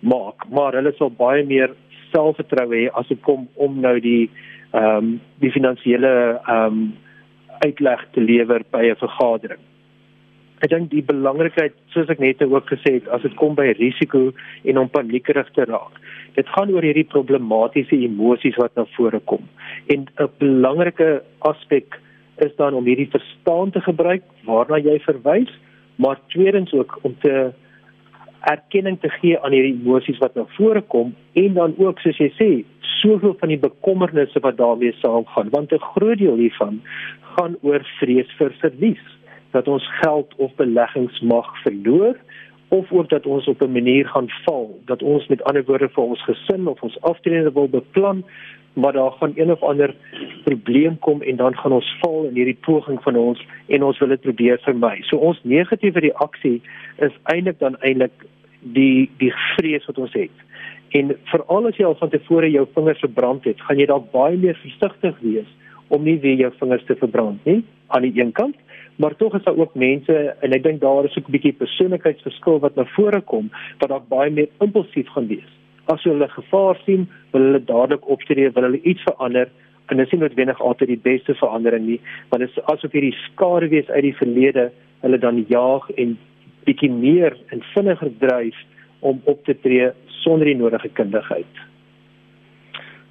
maak, 0.00 0.44
maar 0.54 0.76
hulle 0.78 0.92
sal 0.98 1.10
baie 1.10 1.42
meer 1.46 1.72
selfvertroue 2.12 2.76
hê 2.76 2.84
as 2.98 3.08
dit 3.10 3.20
kom 3.26 3.48
om 3.56 3.80
nou 3.82 3.98
die 4.02 4.30
ehm 4.76 4.96
um, 4.98 5.12
die 5.42 5.52
finansiële 5.54 6.12
ehm 6.38 6.80
um, 6.80 6.88
uitleg 7.64 8.04
te 8.14 8.22
lewer 8.22 8.62
by 8.70 8.84
'n 8.86 9.00
vergadering. 9.00 9.62
Ek 10.58 10.72
dink 10.72 10.90
die 10.90 11.04
belangrikheid, 11.06 11.74
soos 11.94 12.08
ek 12.10 12.18
net 12.18 12.40
ook 12.42 12.66
gesê 12.72 12.96
het, 12.96 13.08
as 13.14 13.22
dit 13.22 13.34
kom 13.38 13.54
by 13.54 13.68
risiko 13.78 14.32
en 14.66 14.80
om 14.80 14.90
paniekerig 14.90 15.50
te 15.54 15.66
raak. 15.70 16.00
Dit 16.34 16.50
gaan 16.54 16.72
oor 16.74 16.82
hierdie 16.82 17.06
problematiese 17.06 17.94
emosies 17.94 18.58
wat 18.58 18.74
na 18.74 18.84
vore 18.96 19.20
kom. 19.30 19.46
En 19.86 20.08
'n 20.08 20.28
belangrike 20.42 21.22
aspek 21.46 22.00
is 22.42 22.54
dan 22.56 22.74
om 22.74 22.84
hierdie 22.84 23.10
verstaan 23.10 23.70
te 23.70 23.80
gebruik 23.80 24.22
waarna 24.46 24.78
jy 24.78 24.98
verwys, 25.06 25.50
maar 25.96 26.18
tweedens 26.28 26.72
ook 26.72 26.98
om 27.02 27.14
te 27.22 27.52
erkenning 28.40 28.98
te 29.00 29.10
gee 29.20 29.38
aan 29.38 29.52
hierdie 29.52 29.78
emosies 29.78 30.18
wat 30.18 30.34
na 30.34 30.44
vore 30.56 30.80
kom 30.80 31.14
en 31.34 31.54
dan 31.54 31.74
ook 31.78 31.98
soos 32.00 32.18
jy 32.18 32.30
sê, 32.38 32.64
soveel 33.02 33.36
van 33.38 33.48
die 33.48 33.58
bekommernisse 33.58 34.40
wat 34.40 34.56
daarmee 34.56 34.94
saamgaan, 35.02 35.50
want 35.50 35.72
'n 35.72 35.78
groot 35.94 36.18
deel 36.18 36.36
hiervan 36.36 36.80
gaan 37.36 37.56
oor 37.62 37.82
vrees 38.00 38.30
vir 38.38 38.52
verlies 38.60 39.17
dat 39.50 39.68
ons 39.68 39.88
geld 40.00 40.34
of 40.36 40.54
beleggings 40.54 41.20
mag 41.20 41.62
verloor 41.62 42.16
of 42.68 42.92
ook 42.92 43.08
dat 43.08 43.26
ons 43.26 43.48
op 43.48 43.62
'n 43.62 43.72
manier 43.72 44.08
gaan 44.08 44.28
val 44.44 44.78
dat 44.84 45.02
ons 45.02 45.26
met 45.26 45.42
ander 45.42 45.64
woorde 45.64 45.88
vir 45.88 46.04
ons 46.04 46.24
gesin 46.24 46.66
of 46.66 46.82
ons 46.82 47.00
aftrede 47.00 47.52
wil 47.52 47.68
beplan 47.68 48.24
maar 48.72 48.92
daar 48.92 49.10
gaan 49.10 49.32
een 49.34 49.50
of 49.50 49.62
ander 49.62 49.94
probleem 50.44 50.98
kom 50.98 51.22
en 51.22 51.36
dan 51.36 51.56
gaan 51.56 51.72
ons 51.72 51.96
val 52.00 52.24
in 52.24 52.34
hierdie 52.34 52.58
poging 52.60 53.02
van 53.02 53.16
ons 53.16 53.46
en 53.66 53.82
ons 53.82 53.98
wil 53.98 54.08
dit 54.08 54.20
probeer 54.20 54.58
vermy. 54.58 55.00
So 55.02 55.16
ons 55.16 55.40
negatiewe 55.42 56.00
reaksie 56.00 56.62
is 56.96 57.12
eintlik 57.22 57.58
dan 57.58 57.76
eintlik 57.80 58.12
die 58.60 59.10
die 59.16 59.32
vrees 59.56 59.86
wat 59.86 59.98
ons 59.98 60.12
het. 60.12 60.36
En 60.88 61.16
veral 61.24 61.66
as 61.66 61.76
jy 61.76 61.84
al 61.84 61.98
van 61.98 62.08
tevore 62.08 62.50
jou 62.50 62.66
vingers 62.74 62.98
verbrand 62.98 63.44
het, 63.44 63.60
gaan 63.60 63.78
jy 63.78 63.86
dalk 63.86 64.10
baie 64.12 64.36
meer 64.36 64.58
versigtig 64.62 65.18
wees 65.20 65.50
om 65.88 66.04
nie 66.04 66.18
weer 66.20 66.36
jou 66.36 66.52
vingers 66.60 66.84
te 66.84 66.96
verbrand 66.96 67.44
nie 67.44 67.62
aan 67.86 68.02
die 68.02 68.20
een 68.20 68.32
kant 68.32 68.56
maar 68.98 69.16
tog 69.16 69.34
is 69.34 69.42
daar 69.42 69.56
ook 69.56 69.74
mense 69.74 70.14
en 70.40 70.52
ek 70.56 70.62
dink 70.62 70.80
daar 70.80 71.04
is 71.04 71.16
ook 71.16 71.28
'n 71.28 71.36
bietjie 71.36 71.52
persoonlikheidsverskil 71.52 72.58
wat 72.58 72.74
na 72.74 72.84
vore 72.84 73.20
kom 73.20 73.50
wat 73.78 73.88
dalk 73.88 74.08
baie 74.08 74.30
meer 74.30 74.48
impulsief 74.60 75.08
gaan 75.08 75.26
wees. 75.26 75.50
As 75.86 76.02
hulle 76.02 76.28
gevaar 76.28 76.76
sien, 76.84 77.08
wil 77.30 77.42
hulle 77.42 77.64
dadelik 77.64 78.08
optree, 78.08 78.50
wil 78.50 78.62
hulle 78.62 78.82
iets 78.82 79.02
verander 79.02 79.48
en 79.86 79.96
dit 79.96 80.12
is 80.12 80.18
noodwendig 80.18 80.60
altyd 80.60 80.88
die 80.88 81.02
beste 81.02 81.34
verandering 81.34 81.86
nie, 81.86 82.00
want 82.28 82.40
dit 82.42 82.50
is 82.50 82.64
asof 82.64 82.92
hierdie 82.92 83.16
skare 83.32 83.68
wees 83.68 83.88
uit 83.88 84.02
die 84.02 84.16
verlede 84.16 84.70
hulle 85.00 85.18
dan 85.18 85.44
jaag 85.48 85.90
en 85.90 86.18
bietjie 86.64 86.90
meer 86.90 87.36
en 87.48 87.62
vinniger 87.74 88.10
dryf 88.18 88.56
om 89.00 89.20
op 89.24 89.44
te 89.44 89.54
tree 89.62 89.90
sonder 90.06 90.46
die 90.46 90.56
nodige 90.56 90.88
kundigheid. 90.88 91.54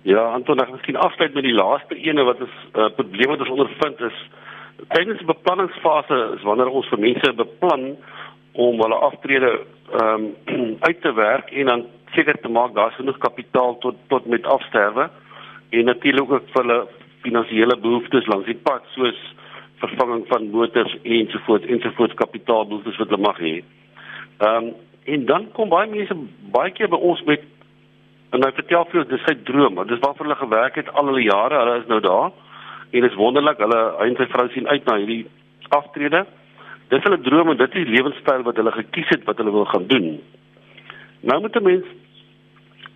Ja, 0.07 0.33
Anton, 0.33 0.59
ek 0.59 0.71
miskien 0.71 0.95
afsluit 0.95 1.33
met 1.33 1.43
die 1.43 1.55
laaste 1.55 1.95
ene 1.95 2.23
wat 2.23 2.41
ons 2.41 2.57
uh, 2.75 2.89
probleme 2.95 3.33
wat 3.33 3.39
ons 3.39 3.55
ondervind 3.55 3.99
is 4.11 4.19
tydens 4.93 5.21
die 5.21 5.29
beplanningsfase 5.29 6.17
is 6.37 6.45
wanneer 6.45 6.69
ons 6.69 6.89
vir 6.91 7.01
mense 7.01 7.33
beplan 7.39 7.89
om 8.53 8.81
hulle 8.83 9.01
aftrede 9.09 9.51
ehm 10.01 10.27
um, 10.49 10.75
uit 10.87 11.01
te 11.01 11.13
werk 11.13 11.51
en 11.51 11.71
dan 11.71 11.85
seker 12.15 12.37
te 12.41 12.49
maak 12.49 12.73
daar's 12.75 12.95
genoeg 12.99 13.17
kapitaal 13.23 13.77
tot 13.83 13.97
tot 14.11 14.25
met 14.25 14.45
afsterwe 14.45 15.09
en 15.69 15.85
natuurlik 15.85 16.31
ook 16.31 16.49
vir 16.53 16.63
hulle 16.63 16.79
finansiële 17.25 17.77
behoeftes 17.83 18.27
langs 18.31 18.49
die 18.49 18.59
pad 18.69 18.85
soos 18.95 19.19
vervanging 19.81 20.25
van 20.31 20.49
motors 20.49 20.95
ensovoorts 21.03 21.69
ensovoorts 21.75 22.19
kapitaalbehoeftes 22.23 22.97
wat 23.01 23.13
hulle 23.13 23.27
mag 23.29 23.39
hê. 23.43 23.55
Ehm 23.61 24.67
um, 24.67 24.73
en 25.07 25.21
dan 25.25 25.45
kom 25.55 25.69
baie 25.71 25.87
mense 25.87 26.15
baie 26.51 26.71
keer 26.75 26.89
by 26.91 26.97
ons 27.09 27.21
met 27.29 27.43
en 28.35 28.43
hy 28.43 28.49
vertel 28.57 28.83
vir 28.89 28.99
ons 29.01 29.09
dis 29.09 29.23
sy 29.23 29.35
droom, 29.47 29.77
dis 29.87 30.01
waarvoor 30.03 30.27
hulle 30.27 30.39
gewerk 30.41 30.75
het 30.81 30.89
al 30.99 31.07
hulle 31.07 31.23
jare, 31.23 31.61
hulle 31.61 31.77
is 31.79 31.87
nou 31.87 31.99
daar 32.03 32.33
en 32.91 33.01
dit 33.01 33.11
is 33.11 33.19
wonderlik 33.19 33.59
hulle 33.63 33.79
hy 33.99 34.09
en 34.09 34.17
sy 34.19 34.27
vrou 34.31 34.47
sien 34.53 34.67
uit 34.67 34.85
na 34.85 34.97
hierdie 34.97 35.25
aftrede. 35.75 36.25
Dis 36.91 37.03
hulle 37.03 37.19
drome, 37.21 37.55
dit 37.59 37.75
is 37.75 37.85
die 37.85 37.95
lewenstyl 37.95 38.45
wat 38.47 38.59
hulle 38.59 38.71
gekies 38.71 39.09
het 39.15 39.25
wat 39.27 39.41
hulle 39.41 39.51
wil 39.51 39.65
gaan 39.65 39.87
doen. 39.87 40.19
Nou 41.21 41.41
moet 41.41 41.55
'n 41.55 41.63
mens 41.63 41.85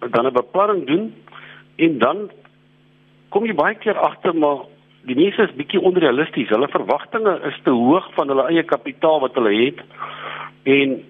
dan 0.09 0.25
'n 0.25 0.33
beplanning 0.33 0.87
doen 0.87 1.13
en 1.75 1.97
dan 1.97 2.31
kom 3.29 3.45
jy 3.45 3.53
baie 3.53 3.75
keer 3.75 3.97
agter 3.97 4.35
maar 4.35 4.65
die 5.03 5.15
mense 5.15 5.41
is 5.41 5.55
bietjie 5.55 5.81
onrealisties. 5.81 6.49
Hulle 6.49 6.67
verwagtinge 6.67 7.39
is 7.49 7.59
te 7.63 7.69
hoog 7.69 8.13
van 8.13 8.27
hulle 8.27 8.47
eie 8.47 8.63
kapitaal 8.63 9.19
wat 9.19 9.33
hulle 9.33 9.53
het 9.65 9.79
en 10.63 11.03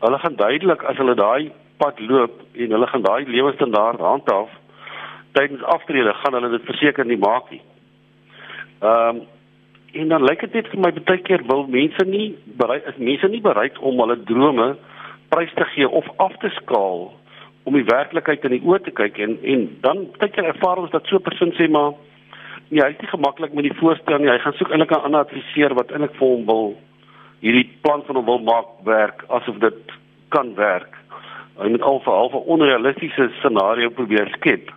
hulle 0.00 0.18
gaan 0.18 0.36
duidelik 0.36 0.82
as 0.82 0.96
hulle 0.96 1.14
daai 1.14 1.50
pad 1.78 2.00
loop 2.00 2.42
en 2.52 2.70
hulle 2.70 2.86
gaan 2.86 3.02
daai 3.02 3.24
lewensstandaard 3.26 4.00
handhaaf 4.00 4.50
tydens 5.32 5.62
aftrede 5.62 6.14
gaan 6.14 6.34
hulle 6.38 6.50
dit 6.50 6.64
verseker 6.64 7.06
nie 7.06 7.18
maak 7.18 7.50
nie. 7.50 7.60
Ehm 8.80 9.16
um, 9.16 9.26
en 9.92 10.08
dan 10.08 10.24
lyk 10.24 10.40
dit 10.40 10.52
net 10.52 10.66
vir 10.68 10.80
my 10.84 10.90
baie 10.92 11.22
keer 11.24 11.42
wil 11.48 11.64
mense 11.72 12.04
nie 12.04 12.26
bereid 12.60 12.84
is 12.90 12.96
mense 12.96 13.28
nie 13.32 13.40
bereid 13.40 13.78
om 13.78 14.00
hulle 14.02 14.18
drome 14.28 14.66
prys 15.32 15.54
te 15.56 15.64
gee 15.72 15.88
of 15.88 16.10
af 16.24 16.34
te 16.42 16.50
skaal 16.58 17.08
om 17.64 17.76
die 17.76 17.86
werklikheid 17.88 18.44
in 18.44 18.54
die 18.56 18.64
oë 18.68 18.82
te 18.84 18.92
kyk 19.00 19.18
en 19.24 19.38
en 19.54 19.64
dan 19.86 20.04
kyk 20.20 20.36
jy 20.36 20.44
ervaar 20.50 20.82
ons 20.84 20.92
dat 20.92 21.08
so 21.08 21.16
'n 21.16 21.26
persoon 21.28 21.52
sê 21.56 21.70
maar 21.70 21.92
nee, 22.68 22.82
hy 22.82 22.90
is 22.92 23.00
nie 23.00 23.14
gemaklik 23.14 23.54
met 23.54 23.64
die 23.64 23.78
voorstel 23.80 24.18
nie. 24.18 24.30
Hy 24.30 24.38
gaan 24.38 24.56
soek 24.58 24.70
eintlik 24.70 24.92
'n 24.92 25.04
ander 25.06 25.24
adviseur 25.24 25.74
wat 25.74 25.90
eintlik 25.90 26.14
vir 26.20 26.28
hom 26.28 26.46
wil 26.46 26.76
hierdie 27.40 27.68
plan 27.82 28.02
van 28.06 28.16
hom 28.16 28.26
wil 28.26 28.38
maak 28.38 28.68
werk 28.84 29.24
asof 29.28 29.58
dit 29.58 29.92
kan 30.28 30.54
werk. 30.54 30.94
Hy 31.58 31.68
moet 31.68 31.82
al 31.82 32.00
vir 32.00 32.12
half 32.12 32.32
'n 32.34 32.48
onrealistiese 32.54 33.30
scenario 33.40 33.90
probeer 33.90 34.28
skep 34.36 34.70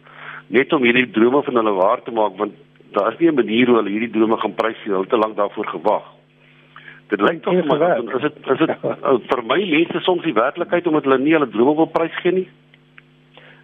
net 0.47 0.73
om 0.73 0.83
hierdie 0.83 1.11
drome 1.11 1.43
van 1.43 1.55
hulle 1.55 1.73
waar 1.73 2.01
te 2.03 2.11
maak 2.11 2.37
want 2.37 2.53
daar 2.91 3.11
is 3.11 3.19
nie 3.19 3.29
'n 3.29 3.35
manier 3.35 3.67
hoe 3.67 3.75
hulle 3.75 3.89
hierdie 3.89 4.09
drome 4.09 4.37
gaan 4.37 4.53
prys 4.53 4.77
nie. 4.83 4.93
Hulle 4.93 5.01
het 5.01 5.09
te 5.09 5.17
lank 5.17 5.35
daarvoor 5.35 5.67
gewag. 5.67 6.03
Dit 7.07 7.21
lyk 7.21 7.41
tog 7.43 7.65
maar 7.65 7.97
is 8.15 8.21
dit 8.21 8.35
is 8.51 8.57
dit 8.57 8.69
uh, 8.69 9.17
vir 9.29 9.43
my 9.43 9.59
mense 9.69 9.99
soms 9.99 10.23
die 10.23 10.33
werklikheid 10.33 10.87
omdat 10.87 11.03
hulle 11.03 11.17
nie 11.19 11.33
hulle 11.33 11.49
drome 11.49 11.75
wil 11.75 11.85
prys 11.85 12.15
gee 12.21 12.31
nie. 12.31 12.49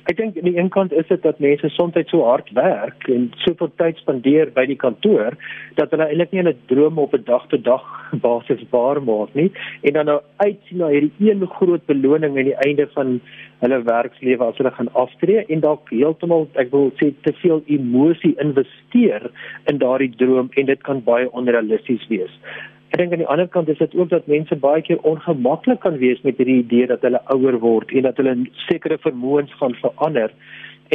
Ek 0.08 0.16
dink 0.16 0.38
aan 0.40 0.48
die 0.48 0.56
een 0.56 0.70
kant 0.72 0.94
is 0.96 1.08
dit 1.10 1.20
dat 1.20 1.40
mense 1.44 1.68
soms 1.76 1.98
so 2.08 2.24
hard 2.24 2.48
werk 2.56 3.08
en 3.12 3.26
soveel 3.44 3.68
tyd 3.82 3.98
spandeer 4.00 4.54
by 4.56 4.64
die 4.70 4.78
kantoor 4.80 5.36
dat 5.76 5.92
hulle 5.92 6.06
eintlik 6.08 6.32
nie 6.32 6.40
hulle 6.40 6.54
drome 6.72 7.02
op 7.04 7.16
'n 7.18 7.26
dag 7.28 7.48
tot 7.52 7.66
dag 7.66 7.84
basis 8.24 8.64
waar 8.72 9.02
maak 9.04 9.36
nie 9.36 9.52
en 9.82 9.98
dan 9.98 10.06
nou 10.06 10.22
uitsien 10.38 10.80
na 10.80 10.94
hierdie 10.94 11.12
een 11.32 11.44
groot 11.58 11.86
beloning 11.92 12.38
aan 12.38 12.50
die 12.52 12.62
einde 12.68 12.88
van 12.96 13.20
hulle 13.60 13.82
werkslewe 13.84 14.48
as 14.48 14.58
hulle 14.58 14.72
gaan 14.80 14.94
aftree 14.94 15.44
en 15.50 15.60
dalk 15.68 15.92
heeltemal 15.92 16.48
ek 16.56 16.72
wil 16.72 16.90
sê 17.04 17.12
te 17.28 17.36
veel 17.44 17.62
emosie 17.66 18.36
investeer 18.40 19.28
in 19.66 19.84
daardie 19.84 20.14
droom 20.16 20.50
en 20.56 20.72
dit 20.72 20.82
kan 20.84 21.04
baie 21.04 21.28
onrealisties 21.32 22.08
wees. 22.08 22.32
Ek 22.98 23.04
dink 23.04 23.14
aan 23.14 23.22
die 23.22 23.30
ander 23.30 23.46
kant 23.54 23.68
is 23.70 23.78
dit 23.78 23.92
ook 23.94 24.08
dat 24.10 24.26
mense 24.26 24.56
baie 24.58 24.82
keer 24.82 25.04
ongemaklik 25.06 25.84
kan 25.84 26.00
wees 26.02 26.22
met 26.26 26.40
hierdie 26.42 26.64
idee 26.64 26.88
dat 26.90 27.04
hulle 27.06 27.20
ouer 27.36 27.60
word 27.62 27.92
en 27.94 28.08
dat 28.08 28.18
hulle 28.18 28.34
sekere 28.64 28.98
vermoëns 29.04 29.54
gaan 29.60 29.76
verander 29.84 30.34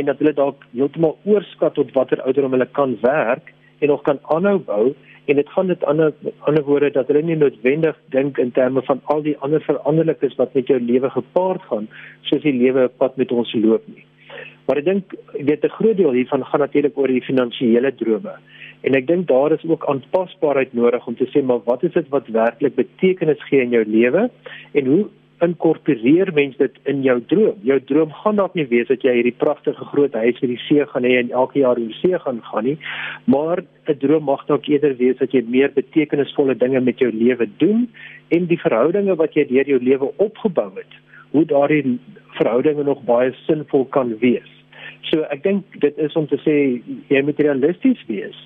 en 0.01 0.09
dat 0.11 0.19
hulle 0.19 0.33
dalk 0.41 0.67
heeltemal 0.73 1.15
oorskat 1.31 1.79
tot 1.79 1.95
watter 1.95 2.25
ouderdom 2.27 2.57
hulle 2.59 2.67
kan 2.81 2.97
werk 3.05 3.55
en 3.79 3.93
nog 3.95 4.03
kan 4.09 4.19
aanhou 4.35 4.57
bou 4.73 4.89
en 5.31 5.39
dit 5.39 5.55
gaan 5.55 5.71
dit 5.71 5.87
ander 5.95 6.11
ander 6.51 6.67
woorde 6.73 6.91
dat 6.99 7.13
hulle 7.13 7.23
nie 7.29 7.39
noodwendig 7.39 8.03
dink 8.17 8.43
in 8.43 8.51
terme 8.59 8.83
van 8.91 9.07
al 9.15 9.23
die 9.23 9.39
ander 9.47 9.63
veranderlikes 9.71 10.35
wat 10.43 10.59
met 10.59 10.75
jou 10.75 10.83
lewe 10.83 11.15
gepaard 11.21 11.71
gaan 11.71 11.87
soos 12.33 12.43
die 12.43 12.59
lewe 12.65 12.89
pad 13.05 13.15
met 13.23 13.31
ons 13.31 13.55
loop 13.55 13.87
nie. 13.95 14.03
Maar 14.67 14.77
ek 14.77 14.85
dink 14.85 15.15
weet 15.33 15.65
'n 15.65 15.77
groot 15.79 15.97
deel 15.97 16.13
hiervan 16.13 16.45
gaan 16.45 16.61
natuurlik 16.61 16.99
oor 16.99 17.09
die 17.09 17.23
finansiële 17.23 17.95
drome. 17.95 18.35
En 18.83 18.95
ek 18.95 19.07
dink 19.07 19.27
daar 19.27 19.53
is 19.53 19.65
ook 19.65 19.87
aanpasbaarheid 19.87 20.73
nodig 20.73 21.07
om 21.07 21.17
te 21.17 21.27
sê 21.31 21.43
maar 21.43 21.61
wat 21.65 21.83
is 21.83 21.93
dit 21.93 22.09
wat 22.09 22.27
werklik 22.27 22.75
betekenis 22.75 23.43
gee 23.49 23.61
in 23.61 23.71
jou 23.71 23.85
lewe 23.85 24.31
en 24.73 24.87
hoe 24.87 25.07
inkorporeer 25.43 26.31
mens 26.35 26.57
dit 26.57 26.75
in 26.91 27.03
jou 27.03 27.17
droom. 27.31 27.59
Jou 27.67 27.79
droom 27.89 28.13
gaan 28.23 28.39
dalk 28.39 28.55
nie 28.59 28.67
wees 28.71 28.89
dat 28.91 29.03
jy 29.03 29.15
hierdie 29.19 29.35
pragtige 29.39 29.87
groot 29.91 30.15
huis 30.15 30.39
by 30.43 30.51
die 30.53 30.61
see 30.69 30.87
gaan 30.93 31.07
hê 31.09 31.17
en 31.19 31.33
elke 31.43 31.59
jaar 31.63 31.79
oor 31.79 31.91
die 31.91 31.99
see 31.99 32.19
gaan 32.25 32.41
gaan 32.51 32.69
nie, 32.69 32.79
maar 33.27 33.65
'n 33.89 33.99
droom 33.99 34.25
mag 34.25 34.47
dalk 34.47 34.69
eerder 34.69 34.95
wees 34.97 35.19
dat 35.19 35.33
jy 35.33 35.43
meer 35.47 35.73
betekenisvolle 35.75 36.55
dinge 36.55 36.81
met 36.81 36.99
jou 36.99 37.11
lewe 37.11 37.49
doen 37.59 37.89
en 38.31 38.47
die 38.47 38.61
verhoudinge 38.61 39.17
wat 39.17 39.35
jy 39.35 39.45
deur 39.49 39.67
jou 39.67 39.81
lewe 39.83 40.13
opgebou 40.17 40.71
het, 40.77 40.93
hoe 41.33 41.45
daardie 41.49 41.99
verhoudinge 42.39 42.85
nog 42.85 43.03
baie 43.09 43.33
sinvol 43.47 43.87
kan 43.95 44.17
wees. 44.23 44.49
So 45.11 45.27
ek 45.35 45.43
dink 45.45 45.81
dit 45.85 45.99
is 45.99 46.17
om 46.17 46.27
te 46.31 46.39
sê 46.45 46.57
jy 47.13 47.23
moet 47.25 47.41
realisties 47.41 48.01
wees. 48.09 48.37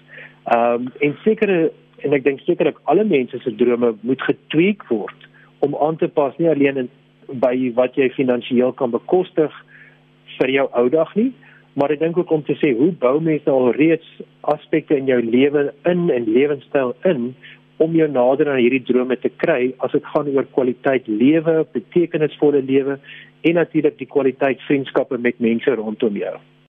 Ehm 0.55 0.87
um, 0.87 0.92
en 1.05 1.16
sekere 1.25 1.70
en 2.05 2.14
ek 2.16 2.25
dink 2.27 2.42
sekerlik 2.44 2.79
alle 2.90 3.05
mense 3.09 3.38
se 3.42 3.55
drome 3.61 3.94
moet 4.03 4.22
getweek 4.22 4.85
word 4.90 5.29
om 5.64 5.77
aan 5.81 5.96
te 5.96 6.09
pas 6.09 6.35
nie 6.38 6.51
alleen 6.51 6.85
in 6.85 6.90
by 7.42 7.55
wat 7.75 7.96
jy 7.99 8.11
finansiëel 8.14 8.75
kan 8.79 8.92
bekostig 8.92 9.53
vir 10.37 10.53
jou 10.53 10.66
ou 10.79 10.87
dag 10.92 11.14
nie, 11.18 11.33
maar 11.75 11.92
ek 11.92 12.01
dink 12.01 12.18
ook 12.20 12.31
om 12.33 12.44
te 12.46 12.55
sê 12.61 12.72
hoe 12.77 12.92
bou 13.01 13.16
mense 13.20 13.51
al 13.51 13.72
reeds 13.77 14.07
aspekte 14.53 14.96
in 14.96 15.09
jou 15.11 15.18
lewe 15.25 15.66
in 15.90 16.07
en 16.12 16.29
lewenstyl 16.29 16.94
in 17.09 17.33
om 17.77 17.95
jou 17.97 18.09
nader 18.09 18.51
aan 18.51 18.62
hierdie 18.62 18.85
drome 18.89 19.17
te 19.21 19.31
kry 19.43 19.73
as 19.85 19.93
dit 19.93 20.05
gaan 20.12 20.29
oor 20.33 20.49
kwaliteit 20.57 21.09
lewe, 21.09 21.65
betekenisvolle 21.77 22.62
lewe 22.65 22.99
en 23.47 23.59
natuurlik 23.61 23.99
die 23.99 24.11
kwaliteit 24.11 24.62
vriendskappe 24.69 25.19
met 25.19 25.41
mense 25.41 25.75
rondom 25.79 26.17
jou. 26.17 26.37